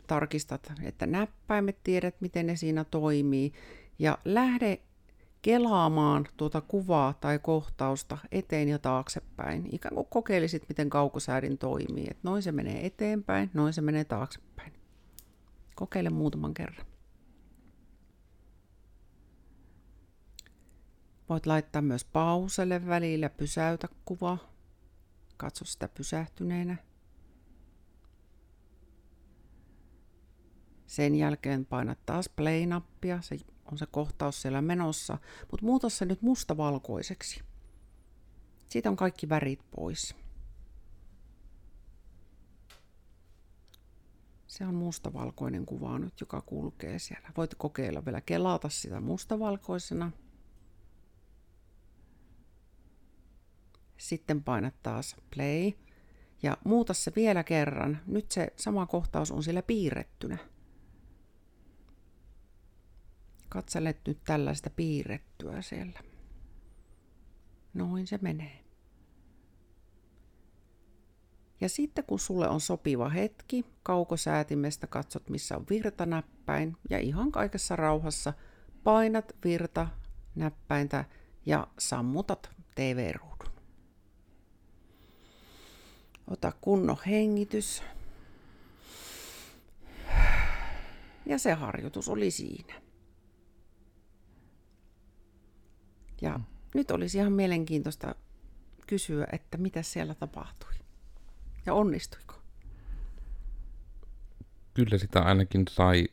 tarkistat, 0.06 0.72
että 0.82 1.06
näppäimet 1.06 1.78
tiedät, 1.84 2.20
miten 2.20 2.46
ne 2.46 2.56
siinä 2.56 2.84
toimii 2.84 3.52
ja 3.98 4.18
lähde 4.24 4.80
kelaamaan 5.42 6.26
tuota 6.36 6.60
kuvaa 6.60 7.14
tai 7.20 7.38
kohtausta 7.38 8.18
eteen 8.32 8.68
ja 8.68 8.78
taaksepäin. 8.78 9.68
Ikään 9.72 9.94
kuin 9.94 10.06
kokeilisit, 10.10 10.68
miten 10.68 10.90
kaukosäädin 10.90 11.58
toimii. 11.58 12.06
Että 12.10 12.20
noin 12.22 12.42
se 12.42 12.52
menee 12.52 12.86
eteenpäin, 12.86 13.50
noin 13.54 13.72
se 13.72 13.80
menee 13.80 14.04
taaksepäin. 14.04 14.72
Kokeile 15.74 16.10
muutaman 16.10 16.54
kerran. 16.54 16.86
Voit 21.28 21.46
laittaa 21.46 21.82
myös 21.82 22.04
pauselle 22.04 22.86
välillä, 22.86 23.28
pysäytä 23.28 23.88
kuva. 24.04 24.38
Katso 25.36 25.64
sitä 25.64 25.88
pysähtyneenä. 25.88 26.76
Sen 30.86 31.14
jälkeen 31.14 31.66
painat 31.66 31.98
taas 32.06 32.28
play-nappia, 32.28 33.22
se 33.22 33.38
on 33.72 33.78
se 33.78 33.86
kohtaus 33.86 34.42
siellä 34.42 34.62
menossa, 34.62 35.18
mutta 35.50 35.66
muuta 35.66 35.88
se 35.88 36.04
nyt 36.04 36.22
mustavalkoiseksi. 36.22 37.42
Siitä 38.68 38.90
on 38.90 38.96
kaikki 38.96 39.28
värit 39.28 39.60
pois. 39.70 40.14
Se 44.46 44.66
on 44.66 44.74
mustavalkoinen 44.74 45.66
kuva 45.66 45.98
nyt, 45.98 46.20
joka 46.20 46.40
kulkee 46.40 46.98
siellä. 46.98 47.30
Voit 47.36 47.54
kokeilla 47.54 48.04
vielä 48.04 48.20
kelata 48.20 48.68
sitä 48.68 49.00
mustavalkoisena– 49.00 50.12
Sitten 54.06 54.42
painat 54.42 54.74
taas 54.82 55.16
play 55.34 55.72
ja 56.42 56.56
muuta 56.64 56.94
se 56.94 57.12
vielä 57.16 57.44
kerran. 57.44 57.98
Nyt 58.06 58.30
se 58.30 58.52
sama 58.56 58.86
kohtaus 58.86 59.32
on 59.32 59.42
siellä 59.42 59.62
piirrettynä. 59.62 60.38
Katselet 63.48 64.00
nyt 64.06 64.18
tällaista 64.24 64.70
piirrettyä 64.70 65.62
siellä. 65.62 66.00
Noin 67.74 68.06
se 68.06 68.18
menee. 68.22 68.64
Ja 71.60 71.68
sitten 71.68 72.04
kun 72.04 72.18
sulle 72.20 72.48
on 72.48 72.60
sopiva 72.60 73.08
hetki, 73.08 73.64
kaukosäätimestä 73.82 74.86
katsot 74.86 75.30
missä 75.30 75.56
on 75.56 75.66
virtanäppäin 75.70 76.76
ja 76.90 76.98
ihan 76.98 77.32
kaikessa 77.32 77.76
rauhassa 77.76 78.32
painat 78.84 79.36
virta 79.44 79.88
näppäintä 80.34 81.04
ja 81.46 81.66
sammutat 81.78 82.50
TV-ruudun. 82.74 83.55
Ota 86.30 86.52
kunnon 86.60 86.96
hengitys. 87.06 87.82
Ja 91.26 91.38
se 91.38 91.52
harjoitus 91.52 92.08
oli 92.08 92.30
siinä. 92.30 92.74
Ja 96.20 96.38
mm. 96.38 96.44
nyt 96.74 96.90
olisi 96.90 97.18
ihan 97.18 97.32
mielenkiintoista 97.32 98.14
kysyä, 98.86 99.26
että 99.32 99.58
mitä 99.58 99.82
siellä 99.82 100.14
tapahtui. 100.14 100.72
Ja 101.66 101.74
onnistuiko? 101.74 102.34
Kyllä 104.74 104.98
sitä 104.98 105.22
ainakin 105.22 105.64
sai 105.70 106.08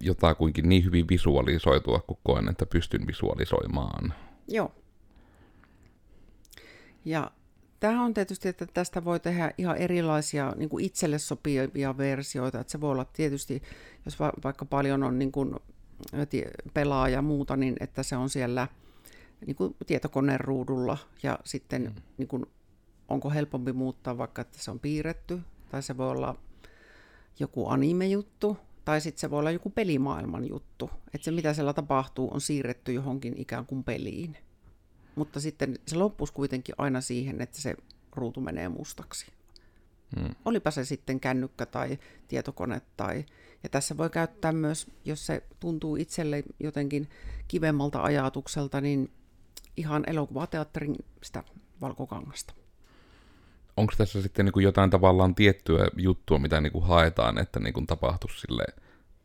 jotakuinkin 0.00 0.68
niin 0.68 0.84
hyvin 0.84 1.08
visualisoitua, 1.08 2.00
kun 2.06 2.18
koen, 2.24 2.48
että 2.48 2.66
pystyn 2.66 3.06
visualisoimaan. 3.06 4.14
Joo. 4.48 4.74
Ja 7.04 7.30
Tämä 7.82 8.04
on 8.04 8.14
tietysti, 8.14 8.48
että 8.48 8.66
tästä 8.66 9.04
voi 9.04 9.20
tehdä 9.20 9.52
ihan 9.58 9.76
erilaisia 9.76 10.52
niin 10.56 10.68
kuin 10.68 10.84
itselle 10.84 11.18
sopivia 11.18 11.98
versioita. 11.98 12.60
Että 12.60 12.70
se 12.70 12.80
voi 12.80 12.90
olla 12.90 13.04
tietysti, 13.04 13.62
jos 14.04 14.20
va- 14.20 14.32
vaikka 14.44 14.64
paljon 14.64 15.02
on 15.02 15.18
niin 15.18 15.32
kuin 15.32 15.54
pelaa 16.74 17.08
ja 17.08 17.22
muuta, 17.22 17.56
niin 17.56 17.76
että 17.80 18.02
se 18.02 18.16
on 18.16 18.30
siellä 18.30 18.68
niin 19.46 19.56
kuin 19.56 19.76
tietokoneen 19.86 20.40
ruudulla 20.40 20.98
ja 21.22 21.38
sitten 21.44 21.82
mm. 21.82 22.02
niin 22.18 22.28
kuin, 22.28 22.46
onko 23.08 23.30
helpompi 23.30 23.72
muuttaa 23.72 24.18
vaikka, 24.18 24.42
että 24.42 24.58
se 24.58 24.70
on 24.70 24.80
piirretty 24.80 25.40
tai 25.70 25.82
se 25.82 25.96
voi 25.96 26.10
olla 26.10 26.36
joku 27.38 27.68
anime-juttu 27.68 28.56
tai 28.84 29.00
sitten 29.00 29.20
se 29.20 29.30
voi 29.30 29.38
olla 29.38 29.50
joku 29.50 29.70
pelimaailman 29.70 30.48
juttu. 30.48 30.90
Että 31.14 31.24
se 31.24 31.30
mitä 31.30 31.54
siellä 31.54 31.72
tapahtuu 31.72 32.34
on 32.34 32.40
siirretty 32.40 32.92
johonkin 32.92 33.34
ikään 33.36 33.66
kuin 33.66 33.84
peliin 33.84 34.36
mutta 35.14 35.40
sitten 35.40 35.78
se 35.86 35.96
loppuisi 35.96 36.32
kuitenkin 36.32 36.74
aina 36.78 37.00
siihen, 37.00 37.40
että 37.40 37.60
se 37.60 37.74
ruutu 38.16 38.40
menee 38.40 38.68
mustaksi. 38.68 39.26
Hmm. 40.16 40.34
Olipa 40.44 40.70
se 40.70 40.84
sitten 40.84 41.20
kännykkä 41.20 41.66
tai 41.66 41.98
tietokone 42.28 42.80
tai... 42.96 43.24
Ja 43.62 43.68
tässä 43.68 43.96
voi 43.96 44.10
käyttää 44.10 44.52
myös, 44.52 44.86
jos 45.04 45.26
se 45.26 45.42
tuntuu 45.60 45.96
itselle 45.96 46.42
jotenkin 46.60 47.08
kivemmalta 47.48 48.02
ajatukselta, 48.02 48.80
niin 48.80 49.10
ihan 49.76 50.04
elokuvateatterin 50.06 50.96
sitä 51.22 51.44
valkokangasta. 51.80 52.54
Onko 53.76 53.92
tässä 53.98 54.22
sitten 54.22 54.44
niin 54.44 54.52
kuin 54.52 54.64
jotain 54.64 54.90
tavallaan 54.90 55.34
tiettyä 55.34 55.88
juttua, 55.96 56.38
mitä 56.38 56.60
niin 56.60 56.72
kuin 56.72 56.84
haetaan, 56.84 57.38
että 57.38 57.60
niin 57.60 57.74
kuin 57.74 57.86
tapahtuisi 57.86 58.40
sille 58.40 58.64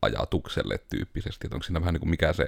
ajatukselle 0.02 0.78
tyyppisesti? 0.89 1.47
Että 1.47 1.56
onko 1.56 1.63
siinä 1.63 1.80
vähän 1.80 1.93
niin 1.93 2.02
kuin 2.02 2.10
mikä 2.10 2.34
se 2.34 2.47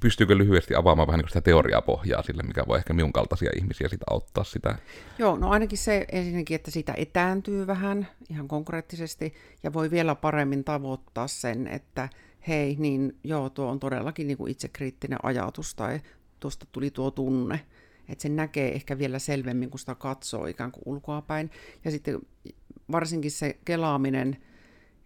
pystyykö 0.00 0.38
lyhyesti 0.38 0.74
avaamaan 0.74 1.06
vähän 1.06 1.18
niin 1.18 1.28
sitä 1.28 1.40
teoriapohjaa 1.40 2.22
sille, 2.22 2.42
mikä 2.42 2.64
voi 2.68 2.78
ehkä 2.78 2.92
minun 2.92 3.12
kaltaisia 3.12 3.50
ihmisiä 3.56 3.88
sitä 3.88 4.04
auttaa 4.10 4.44
sitä? 4.44 4.78
Joo, 5.18 5.36
no 5.36 5.50
ainakin 5.50 5.78
se 5.78 6.06
ensinnäkin, 6.12 6.54
että 6.54 6.70
sitä 6.70 6.94
etääntyy 6.96 7.66
vähän 7.66 8.08
ihan 8.30 8.48
konkreettisesti 8.48 9.34
ja 9.62 9.72
voi 9.72 9.90
vielä 9.90 10.14
paremmin 10.14 10.64
tavoittaa 10.64 11.28
sen, 11.28 11.66
että 11.66 12.08
hei, 12.48 12.76
niin 12.78 13.16
joo, 13.24 13.50
tuo 13.50 13.66
on 13.66 13.80
todellakin 13.80 14.26
niin 14.26 14.38
kuin 14.38 14.50
itsekriittinen 14.50 15.18
ajatus 15.22 15.74
tai 15.74 16.00
tuosta 16.40 16.66
tuli 16.72 16.90
tuo 16.90 17.10
tunne. 17.10 17.60
Että 18.08 18.22
se 18.22 18.28
näkee 18.28 18.74
ehkä 18.74 18.98
vielä 18.98 19.18
selvemmin, 19.18 19.70
kun 19.70 19.80
sitä 19.80 19.94
katsoo 19.94 20.46
ikään 20.46 20.72
kuin 20.72 20.82
ulkoapäin. 20.86 21.50
Ja 21.84 21.90
sitten 21.90 22.20
varsinkin 22.92 23.30
se 23.30 23.58
kelaaminen 23.64 24.36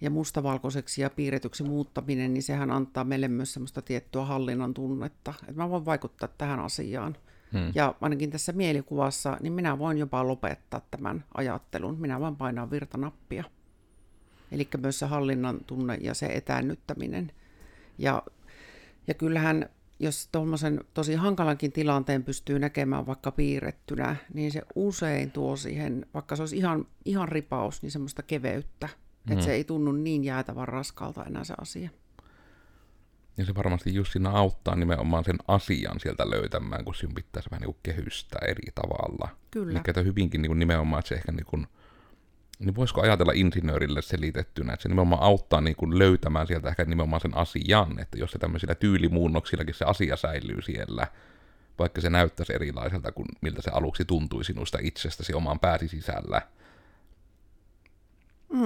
ja 0.01 0.11
mustavalkoiseksi 0.11 1.03
ja 1.03 1.11
piirretyksi 1.11 1.63
muuttaminen, 1.63 2.35
niin 2.35 2.43
sehän 2.43 2.71
antaa 2.71 3.05
meille 3.05 3.29
myös 3.29 3.53
semmoista 3.53 3.83
tiettyä 3.83 4.25
hallinnan 4.25 4.75
tunnetta. 4.75 5.35
Että 5.41 5.63
mä 5.63 5.71
voin 5.71 5.85
vaikuttaa 5.85 6.29
tähän 6.39 6.61
asiaan. 6.61 7.17
Hmm. 7.53 7.73
Ja 7.75 7.95
ainakin 8.01 8.31
tässä 8.31 8.53
mielikuvassa, 8.53 9.37
niin 9.41 9.53
minä 9.53 9.79
voin 9.79 9.99
jopa 9.99 10.29
lopettaa 10.29 10.81
tämän 10.91 11.25
ajattelun. 11.35 12.01
Minä 12.01 12.21
voin 12.21 12.37
painaa 12.37 12.71
virtanappia. 12.71 13.45
Eli 14.53 14.69
myös 14.79 14.99
se 14.99 15.07
hallinnan 15.07 15.61
tunne 15.67 15.99
ja 16.01 16.15
se 16.15 16.27
etäännyttäminen. 16.27 17.33
Ja, 17.99 18.23
ja 19.07 19.15
kyllähän, 19.15 19.69
jos 19.99 20.29
tuommoisen 20.33 20.81
tosi 20.95 21.15
hankalankin 21.15 21.73
tilanteen 21.73 22.25
pystyy 22.25 22.59
näkemään 22.59 23.07
vaikka 23.07 23.31
piirrettynä, 23.31 24.17
niin 24.35 24.53
se 24.53 24.63
usein 24.75 25.31
tuo 25.31 25.57
siihen, 25.57 26.07
vaikka 26.15 26.37
se 26.37 26.43
olisi 26.43 26.57
ihan, 26.57 26.87
ihan 27.05 27.29
ripaus, 27.29 27.83
niin 27.83 27.91
semmoista 27.91 28.23
keveyttä. 28.23 28.89
Mm. 29.25 29.33
Että 29.33 29.45
se 29.45 29.53
ei 29.53 29.65
tunnu 29.65 29.93
niin 29.93 30.25
jäätävän 30.25 30.69
raskalta 30.69 31.25
enää 31.25 31.45
se 31.45 31.55
asia. 31.61 31.91
Ja 33.37 33.45
se 33.45 33.55
varmasti 33.55 33.95
just 33.95 34.13
siinä 34.13 34.31
auttaa 34.31 34.77
nimenomaan 34.77 35.25
sen 35.25 35.37
asian 35.49 36.01
sieltä 36.01 36.31
löytämään, 36.31 36.85
kun 36.85 36.95
sinun 36.95 37.15
pitäisi 37.15 37.51
vähän 37.51 37.61
niin 37.61 37.75
kuin 37.75 37.81
kehystää 37.83 38.41
eri 38.49 38.73
tavalla. 38.75 39.29
Kyllä. 39.51 39.73
Mikä 39.73 40.03
hyvinkin 40.03 40.43
niin 40.43 40.51
kuin 40.51 40.59
nimenomaan, 40.59 40.99
että 40.99 41.09
se 41.09 41.15
ehkä 41.15 41.33
niin 41.33 41.47
kuin 41.47 41.67
niin 42.59 42.77
voisiko 42.77 43.01
ajatella 43.01 43.33
insinöörille 43.33 44.03
selitettynä, 44.03 44.73
että 44.73 44.83
se 44.83 44.89
nimenomaan 44.89 45.23
auttaa 45.23 45.61
niin 45.61 45.77
kuin 45.77 45.99
löytämään 45.99 46.47
sieltä 46.47 46.69
ehkä 46.69 46.85
nimenomaan 46.85 47.21
sen 47.21 47.37
asian, 47.37 47.99
että 47.99 48.19
jos 48.19 48.31
se 48.31 48.39
tämmöisillä 48.39 48.75
tyylimuunnoksillakin 48.75 49.75
se 49.75 49.85
asia 49.85 50.17
säilyy 50.17 50.63
siellä, 50.63 51.07
vaikka 51.79 52.01
se 52.01 52.11
näyttäisi 52.11 52.55
erilaiselta 52.55 53.13
kuin 53.13 53.27
miltä 53.41 53.63
se 53.63 53.71
aluksi 53.71 54.05
tuntui 54.05 54.45
sinusta 54.45 54.79
itsestäsi 54.83 55.35
omaan 55.35 55.61
pääsi 55.61 55.89
sisällä. 55.89 56.43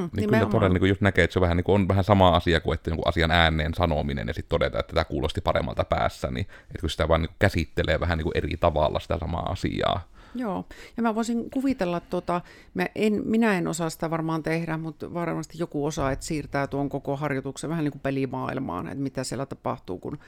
Mm, 0.05 0.11
niin 0.17 0.21
nimenomaan. 0.21 0.51
kyllä 0.51 0.61
todella 0.61 0.79
niin 0.79 0.88
just 0.88 1.01
näkee, 1.01 1.25
että 1.25 1.33
se 1.33 1.38
on 1.38 1.43
vähän, 1.43 1.57
niin 1.57 1.64
kuin, 1.64 1.81
on 1.81 1.88
vähän 1.88 2.05
sama 2.05 2.37
asia 2.37 2.61
kuin 2.61 2.75
että 2.75 2.90
jonkun 2.90 3.09
asian 3.09 3.31
ääneen 3.31 3.75
sanominen 3.75 4.29
ja 4.29 4.35
sitten 4.35 4.49
todeta, 4.49 4.79
että 4.79 4.95
tämä 4.95 5.05
kuulosti 5.05 5.40
paremmalta 5.40 5.85
päässä, 5.85 6.31
niin 6.31 6.47
että 6.62 6.81
kun 6.81 6.90
sitä 6.90 7.09
vaan 7.09 7.23
niin 7.23 7.31
käsittelee 7.38 8.01
vähän 8.01 8.19
niin 8.19 8.31
eri 8.35 8.57
tavalla 8.61 9.01
sitä 9.01 9.19
samaa 9.19 9.53
asiaa, 9.53 10.14
Joo, 10.35 10.64
ja 10.97 11.03
mä 11.03 11.14
voisin 11.14 11.51
kuvitella, 11.51 12.01
tota, 12.01 12.40
mä 12.75 12.87
en, 12.95 13.23
minä 13.25 13.59
en 13.59 13.69
osaa 13.69 13.90
sitä 13.90 14.11
varmaan 14.11 14.43
tehdä, 14.43 14.77
mutta 14.77 15.14
varmasti 15.14 15.59
joku 15.59 15.87
osaa, 15.87 16.12
että 16.12 16.25
siirtää 16.25 16.67
tuon 16.67 16.88
koko 16.88 17.17
harjoituksen 17.17 17.71
vähän 17.71 17.85
niin 17.85 17.93
kuin 17.93 18.03
pelimaailmaan, 18.03 18.87
että 18.87 19.03
mitä 19.03 19.25
siellä 19.25 19.47
tapahtuu, 19.47 19.99
kun 19.99 20.19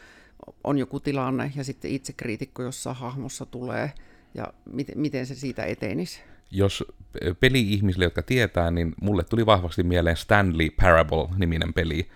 on 0.65 0.79
joku 0.79 1.01
tilanne 1.01 1.53
ja 1.57 1.65
sitten 1.65 1.91
itse 1.91 2.13
kriitikko 2.13 2.63
jossain 2.63 2.97
hahmossa 2.97 3.47
tulee 3.47 3.93
ja 4.35 4.47
miten, 4.73 4.99
miten 4.99 5.27
se 5.27 5.35
siitä 5.35 5.65
etenisi. 5.65 6.21
Jos 6.51 6.85
peli-ihmisille, 7.41 8.05
jotka 8.05 8.23
tietää, 8.23 8.71
niin 8.71 8.95
mulle 9.01 9.25
tuli 9.25 9.47
vahvasti 9.47 9.83
mieleen 9.83 10.17
Stanley 10.17 10.71
Parable-niminen 10.71 11.73
peli, 11.75 12.09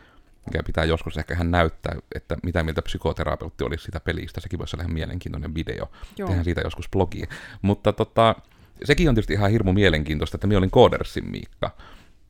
mikä 0.47 0.63
pitää 0.63 0.85
joskus 0.85 1.17
ehkä 1.17 1.35
hän 1.35 1.51
näyttää, 1.51 1.97
että 2.15 2.37
mitä 2.43 2.63
mieltä 2.63 2.83
psykoterapeutti 2.83 3.65
olisi 3.65 3.85
sitä 3.85 4.01
pelistä. 4.01 4.41
Sekin 4.41 4.59
voisi 4.59 4.77
olla 4.77 4.83
ihan 4.83 4.95
mielenkiintoinen 4.95 5.55
video. 5.55 5.91
Joo. 6.19 6.27
Tehdään 6.27 6.45
siitä 6.45 6.61
joskus 6.61 6.89
blogi. 6.89 7.23
Mutta 7.63 7.93
tota, 7.93 8.35
sekin 8.85 9.09
on 9.09 9.15
tietysti 9.15 9.33
ihan 9.33 9.51
hirmu 9.51 9.73
mielenkiintoista, 9.73 10.37
että 10.37 10.47
minä 10.47 10.59
olin 10.59 10.71
Codersin 10.71 11.31
Miikka. 11.31 11.71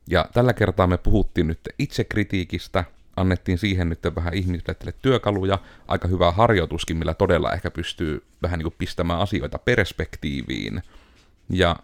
Ja 0.09 0.25
tällä 0.33 0.53
kertaa 0.53 0.87
me 0.87 0.97
puhuttiin 0.97 1.47
nyt 1.47 1.59
itsekritiikistä, 1.79 2.83
annettiin 3.15 3.57
siihen 3.57 3.89
nyt 3.89 3.99
vähän 4.15 4.33
ihmisille 4.33 4.93
työkaluja, 5.01 5.59
aika 5.87 6.07
hyvä 6.07 6.31
harjoituskin, 6.31 6.97
millä 6.97 7.13
todella 7.13 7.53
ehkä 7.53 7.71
pystyy 7.71 8.23
vähän 8.41 8.57
niin 8.57 8.65
kuin 8.65 8.75
pistämään 8.77 9.19
asioita 9.19 9.57
perspektiiviin. 9.57 10.81
Ja 11.49 11.75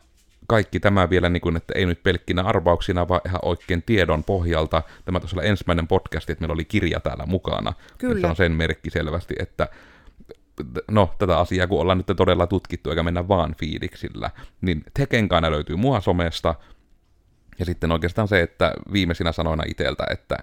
kaikki 0.48 0.80
tämä 0.80 1.10
vielä, 1.10 1.30
niin 1.30 1.42
kuin, 1.42 1.56
että 1.58 1.74
ei 1.76 1.86
nyt 1.86 2.04
pelkkinä 2.04 2.42
arvauksina, 2.42 3.08
vaan 3.08 3.22
ihan 3.26 3.40
oikein 3.42 3.84
tiedon 3.84 4.24
pohjalta. 4.24 4.84
Tämä 5.06 5.20
tuossa 5.20 5.38
oli 5.40 5.48
ensimmäinen 5.48 5.88
podcast, 5.88 6.30
että 6.30 6.42
meillä 6.42 6.54
oli 6.54 6.66
kirja 6.66 7.00
täällä 7.00 7.26
mukana. 7.26 7.74
Kyllä. 7.98 8.22
Se 8.22 8.28
on 8.28 8.36
sen 8.36 8.52
merkki 8.52 8.90
selvästi, 8.90 9.36
että 9.40 9.68
no, 10.92 11.16
tätä 11.20 11.38
asiaa 11.38 11.68
kun 11.68 11.82
ollaan 11.82 11.98
nyt 11.98 12.18
todella 12.18 12.48
tutkittu, 12.48 12.90
eikä 12.90 13.04
mennä 13.04 13.28
vaan 13.28 13.56
fiiliksillä, 13.56 14.32
niin 14.62 14.84
Tekenkana 14.94 15.52
löytyy 15.52 15.76
mua 15.76 16.02
somesta, 16.02 16.56
ja 17.60 17.66
sitten 17.66 17.92
oikeastaan 17.92 18.28
se, 18.28 18.42
että 18.42 18.74
viimeisinä 18.94 19.32
sanoina 19.32 19.64
iteltä, 19.68 20.04
että 20.10 20.38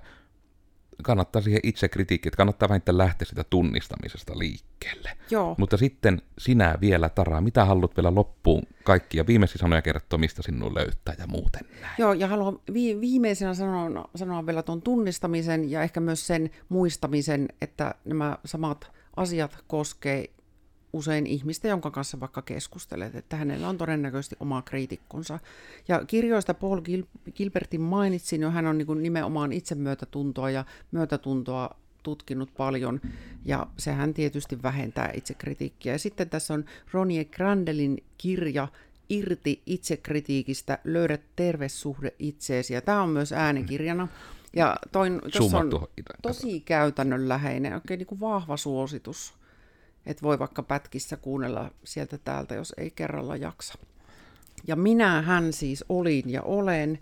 kannattaa 1.03 1.43
siihen 1.43 1.61
itse 1.63 1.89
kritiikki, 1.89 2.29
että 2.29 2.37
kannattaa 2.37 2.69
vähintään 2.69 2.99
lähteä 2.99 3.27
sitä 3.27 3.45
tunnistamisesta 3.45 4.39
liikkeelle. 4.39 5.11
Joo. 5.31 5.55
Mutta 5.59 5.77
sitten 5.77 6.23
sinä 6.39 6.79
vielä, 6.81 7.09
Tara, 7.09 7.41
mitä 7.41 7.65
haluat 7.65 7.97
vielä 7.97 8.15
loppuun 8.15 8.63
kaikkia 8.85 9.27
viimeisiä 9.27 9.59
sanoja 9.59 9.83
kertoa, 9.83 10.19
mistä 10.19 10.43
sinun 10.43 10.75
löytää 10.75 11.15
ja 11.19 11.27
muuten 11.27 11.63
näin? 11.81 11.95
Joo, 11.99 12.13
ja 12.13 12.29
haluan 12.29 12.59
vi- 12.73 13.01
viimeisenä 13.01 13.55
sanoa, 13.55 14.09
sanoa 14.15 14.47
vielä 14.47 14.63
tuon 14.63 14.83
tunnistamisen 14.83 15.71
ja 15.71 15.83
ehkä 15.83 16.01
myös 16.01 16.27
sen 16.27 16.51
muistamisen, 16.69 17.49
että 17.61 17.95
nämä 18.05 18.39
samat 18.45 18.91
asiat 19.17 19.59
koskee 19.67 20.31
usein 20.95 21.27
ihmistä, 21.27 21.69
jonka 21.69 21.91
kanssa 21.91 22.21
vaikka 22.21 22.43
keskustelet, 22.43 23.15
että 23.15 23.37
hänellä 23.37 23.69
on 23.69 23.79
todennäköisesti 23.79 24.37
oma 24.41 24.63
kriitikkonsa. 24.63 25.39
Ja 25.89 26.05
kirjoista 26.05 26.55
Paul 26.55 26.81
Gil- 26.81 27.33
Gilbertin 27.33 27.81
mainitsin 27.81 28.41
jo, 28.41 28.51
hän 28.51 28.67
on 28.67 28.79
niin 28.79 29.03
nimenomaan 29.03 29.53
itsemyötätuntoa 29.53 30.51
ja 30.51 30.65
myötätuntoa 30.93 31.71
tutkinut 32.03 32.55
paljon, 32.57 33.01
ja 33.45 33.67
sehän 33.79 34.15
tietysti 34.15 34.63
vähentää 34.63 35.11
itsekritiikkiä. 35.15 35.93
Ja 35.93 35.99
sitten 35.99 36.31
tässä 36.31 36.55
on 36.55 36.65
Ronnie 36.93 37.25
Grandelin 37.25 38.05
kirja 38.19 38.69
Irti 39.09 39.63
itsekritiikistä, 39.67 40.79
löydät 40.85 41.21
terve 41.37 41.69
suhde 41.69 42.15
itseesi, 42.19 42.75
ja 42.75 42.81
tämä 42.81 43.03
on 43.03 43.09
myös 43.09 43.33
äänikirjana. 43.33 44.09
Ja 44.57 44.77
toin, 44.93 45.21
on 45.55 45.71
tosi 46.23 46.61
käytännönläheinen, 46.61 47.75
oikein 47.75 47.99
niin 47.99 48.07
kuin 48.07 48.21
vahva 48.21 48.57
suositus 48.57 49.35
että 50.07 50.23
voi 50.23 50.39
vaikka 50.39 50.63
pätkissä 50.63 51.17
kuunnella 51.17 51.71
sieltä 51.85 52.19
täältä, 52.19 52.55
jos 52.55 52.75
ei 52.77 52.91
kerralla 52.91 53.37
jaksa. 53.37 53.75
Ja 54.67 54.77
minä 54.77 55.23
hän 55.23 55.53
siis 55.53 55.85
olin 55.89 56.31
ja 56.31 56.43
olen 56.43 56.99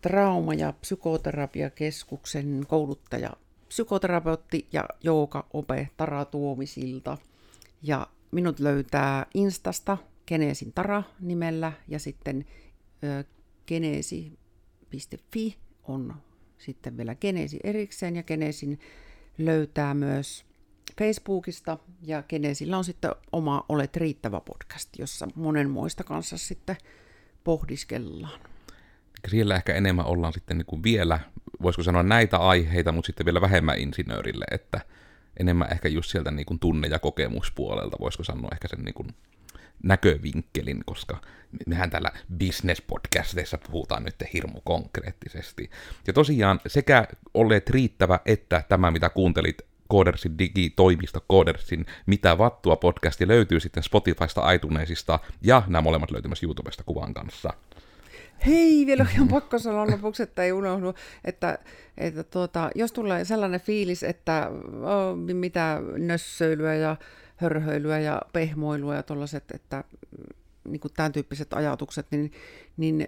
trauma- 0.00 0.54
ja 0.54 0.72
psykoterapiakeskuksen 0.72 2.64
kouluttaja, 2.68 3.30
psykoterapeutti 3.68 4.68
ja 4.72 4.84
jooga-ope 5.02 5.88
Tara 5.96 6.24
Tuomisilta. 6.24 7.18
Ja 7.82 8.06
minut 8.30 8.60
löytää 8.60 9.26
Instasta 9.34 9.98
Geneesin 10.26 10.72
Tara 10.72 11.02
nimellä 11.20 11.72
ja 11.88 11.98
sitten 11.98 12.44
ö, 13.04 13.24
geneesi.fi 13.66 15.56
on 15.84 16.14
sitten 16.58 16.96
vielä 16.96 17.14
Geneesi 17.14 17.60
erikseen 17.64 18.16
ja 18.16 18.22
Geneesin 18.22 18.80
löytää 19.38 19.94
myös 19.94 20.44
Facebookista 20.98 21.78
ja 22.02 22.22
Genesillä 22.22 22.78
on 22.78 22.84
sitten 22.84 23.10
oma 23.32 23.64
Olet 23.68 23.96
riittävä 23.96 24.40
podcast, 24.40 24.88
jossa 24.98 25.28
monen 25.34 25.70
muista 25.70 26.04
kanssa 26.04 26.38
sitten 26.38 26.76
pohdiskellaan. 27.44 28.40
Siellä 29.28 29.56
ehkä 29.56 29.74
enemmän 29.74 30.06
ollaan 30.06 30.32
sitten 30.32 30.58
niin 30.58 30.66
kuin 30.66 30.82
vielä, 30.82 31.20
voisiko 31.62 31.82
sanoa 31.82 32.02
näitä 32.02 32.36
aiheita, 32.36 32.92
mutta 32.92 33.06
sitten 33.06 33.26
vielä 33.26 33.40
vähemmän 33.40 33.78
insinöörille, 33.78 34.44
että 34.50 34.80
enemmän 35.40 35.72
ehkä 35.72 35.88
just 35.88 36.10
sieltä 36.10 36.30
niin 36.30 36.46
kuin 36.46 36.58
tunne- 36.58 36.88
ja 36.88 36.98
kokemuspuolelta, 36.98 37.96
voisiko 38.00 38.24
sanoa 38.24 38.48
ehkä 38.52 38.68
sen 38.68 38.84
niin 38.84 38.94
kuin 38.94 39.08
näkövinkkelin, 39.82 40.82
koska 40.86 41.20
mehän 41.66 41.90
täällä 41.90 42.12
business-podcasteissa 42.38 43.58
puhutaan 43.70 44.04
nyt 44.04 44.14
hirmu 44.32 44.60
konkreettisesti. 44.64 45.70
Ja 46.06 46.12
tosiaan 46.12 46.60
sekä 46.66 47.08
olet 47.34 47.70
riittävä 47.70 48.20
että 48.26 48.64
tämä, 48.68 48.90
mitä 48.90 49.08
kuuntelit 49.10 49.62
Koodersin 49.92 50.38
digitoimisto 50.38 51.24
Koodersin 51.26 51.86
Mitä 52.06 52.38
vattua 52.38 52.76
podcasti 52.76 53.28
löytyy 53.28 53.60
sitten 53.60 53.82
Spotifysta, 53.82 54.52
iTunesista 54.52 55.18
ja 55.42 55.62
nämä 55.66 55.82
molemmat 55.82 56.10
löytyy 56.10 56.28
myös 56.28 56.42
YouTubesta 56.42 56.84
kuvan 56.86 57.14
kanssa. 57.14 57.50
Hei, 58.46 58.86
vielä 58.86 59.06
ihan 59.12 59.28
pakko 59.28 59.58
sanoa 59.58 59.86
lopuksi, 59.86 60.22
että 60.22 60.42
ei 60.42 60.52
unohdu, 60.52 60.94
että, 61.24 61.58
että 61.98 62.22
tuota, 62.22 62.70
jos 62.74 62.92
tulee 62.92 63.24
sellainen 63.24 63.60
fiilis, 63.60 64.02
että 64.02 64.50
oh, 64.82 65.16
mitä 65.16 65.82
nössöilyä 65.98 66.74
ja 66.74 66.96
hörhöilyä 67.36 67.98
ja 67.98 68.22
pehmoilua 68.32 68.94
ja 68.94 69.02
tuollaiset, 69.02 69.50
että 69.50 69.84
niin 70.68 70.80
kuin 70.80 70.92
tämän 70.96 71.12
tyyppiset 71.12 71.52
ajatukset, 71.52 72.06
niin, 72.10 72.32
niin 72.76 73.06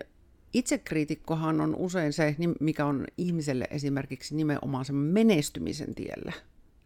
itsekriitikkohan 0.52 1.60
on 1.60 1.76
usein 1.76 2.12
se, 2.12 2.36
mikä 2.60 2.86
on 2.86 3.06
ihmiselle 3.18 3.68
esimerkiksi 3.70 4.36
nimenomaan 4.36 4.84
sen 4.84 4.96
menestymisen 4.96 5.94
tiellä 5.94 6.32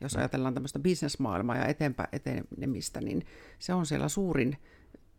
jos 0.00 0.16
ajatellaan 0.16 0.54
tämmöistä 0.54 0.78
bisnesmaailmaa 0.78 1.56
ja 1.56 1.66
eteenpäin 1.66 2.08
etenemistä, 2.12 3.00
niin 3.00 3.26
se 3.58 3.74
on 3.74 3.86
siellä 3.86 4.08
suurin 4.08 4.56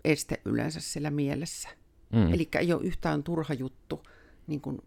este 0.03 0.41
yleensä 0.45 0.79
siellä 0.79 1.11
mielessä. 1.11 1.69
Mm. 2.13 2.33
Eli 2.33 2.49
ei 2.59 2.73
ole 2.73 2.83
yhtään 2.83 3.23
turha 3.23 3.53
juttu 3.53 4.03
niin 4.47 4.61
kuin 4.61 4.81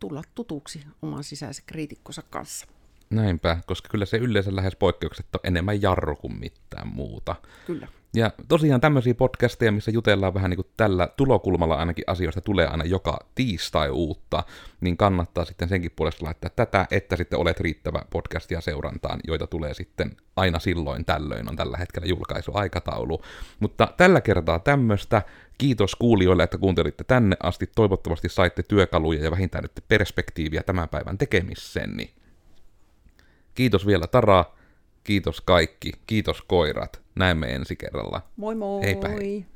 tulla 0.00 0.22
tutuksi 0.34 0.82
oman 1.02 1.24
sisäisen 1.24 1.64
kriitikkonsa 1.66 2.22
kanssa. 2.22 2.66
Näinpä, 3.10 3.58
koska 3.66 3.88
kyllä 3.88 4.04
se 4.04 4.16
yleensä 4.16 4.56
lähes 4.56 4.76
poikkeuksetta 4.76 5.38
on 5.38 5.48
enemmän 5.48 5.82
jarru 5.82 6.16
kuin 6.16 6.38
mitään 6.40 6.88
muuta. 6.88 7.36
Kyllä. 7.66 7.88
Ja 8.14 8.30
tosiaan 8.48 8.80
tämmöisiä 8.80 9.14
podcasteja, 9.14 9.72
missä 9.72 9.90
jutellaan 9.90 10.34
vähän 10.34 10.50
niin 10.50 10.56
kuin 10.56 10.68
tällä 10.76 11.08
tulokulmalla 11.16 11.74
ainakin 11.74 12.04
asioista 12.06 12.40
tulee 12.40 12.66
aina 12.66 12.84
joka 12.84 13.18
tiistai 13.34 13.90
uutta, 13.90 14.42
niin 14.80 14.96
kannattaa 14.96 15.44
sitten 15.44 15.68
senkin 15.68 15.90
puolesta 15.96 16.24
laittaa 16.24 16.50
tätä, 16.56 16.86
että 16.90 17.16
sitten 17.16 17.38
olet 17.38 17.60
riittävä 17.60 18.02
podcastia 18.10 18.60
seurantaan, 18.60 19.20
joita 19.26 19.46
tulee 19.46 19.74
sitten 19.74 20.16
aina 20.36 20.58
silloin 20.58 21.04
tällöin 21.04 21.48
on 21.48 21.56
tällä 21.56 21.76
hetkellä 21.76 22.08
julkaisuaikataulu. 22.08 23.22
Mutta 23.60 23.88
tällä 23.96 24.20
kertaa 24.20 24.58
tämmöistä. 24.58 25.22
Kiitos 25.58 25.94
kuulijoille, 25.94 26.42
että 26.42 26.58
kuuntelitte 26.58 27.04
tänne 27.04 27.36
asti. 27.42 27.70
Toivottavasti 27.74 28.28
saitte 28.28 28.62
työkaluja 28.62 29.24
ja 29.24 29.30
vähintään 29.30 29.62
nyt 29.64 29.84
perspektiiviä 29.88 30.62
tämän 30.62 30.88
päivän 30.88 31.18
tekemissenni. 31.18 32.10
Kiitos 33.54 33.86
vielä 33.86 34.06
Tara, 34.06 34.44
kiitos 35.04 35.40
kaikki, 35.40 35.92
kiitos 36.06 36.42
koirat. 36.42 37.02
Näemme 37.14 37.54
ensi 37.54 37.76
kerralla. 37.76 38.22
Moi 38.36 38.54
moi! 38.54 38.82
Heipä 38.82 39.08
hei. 39.08 39.46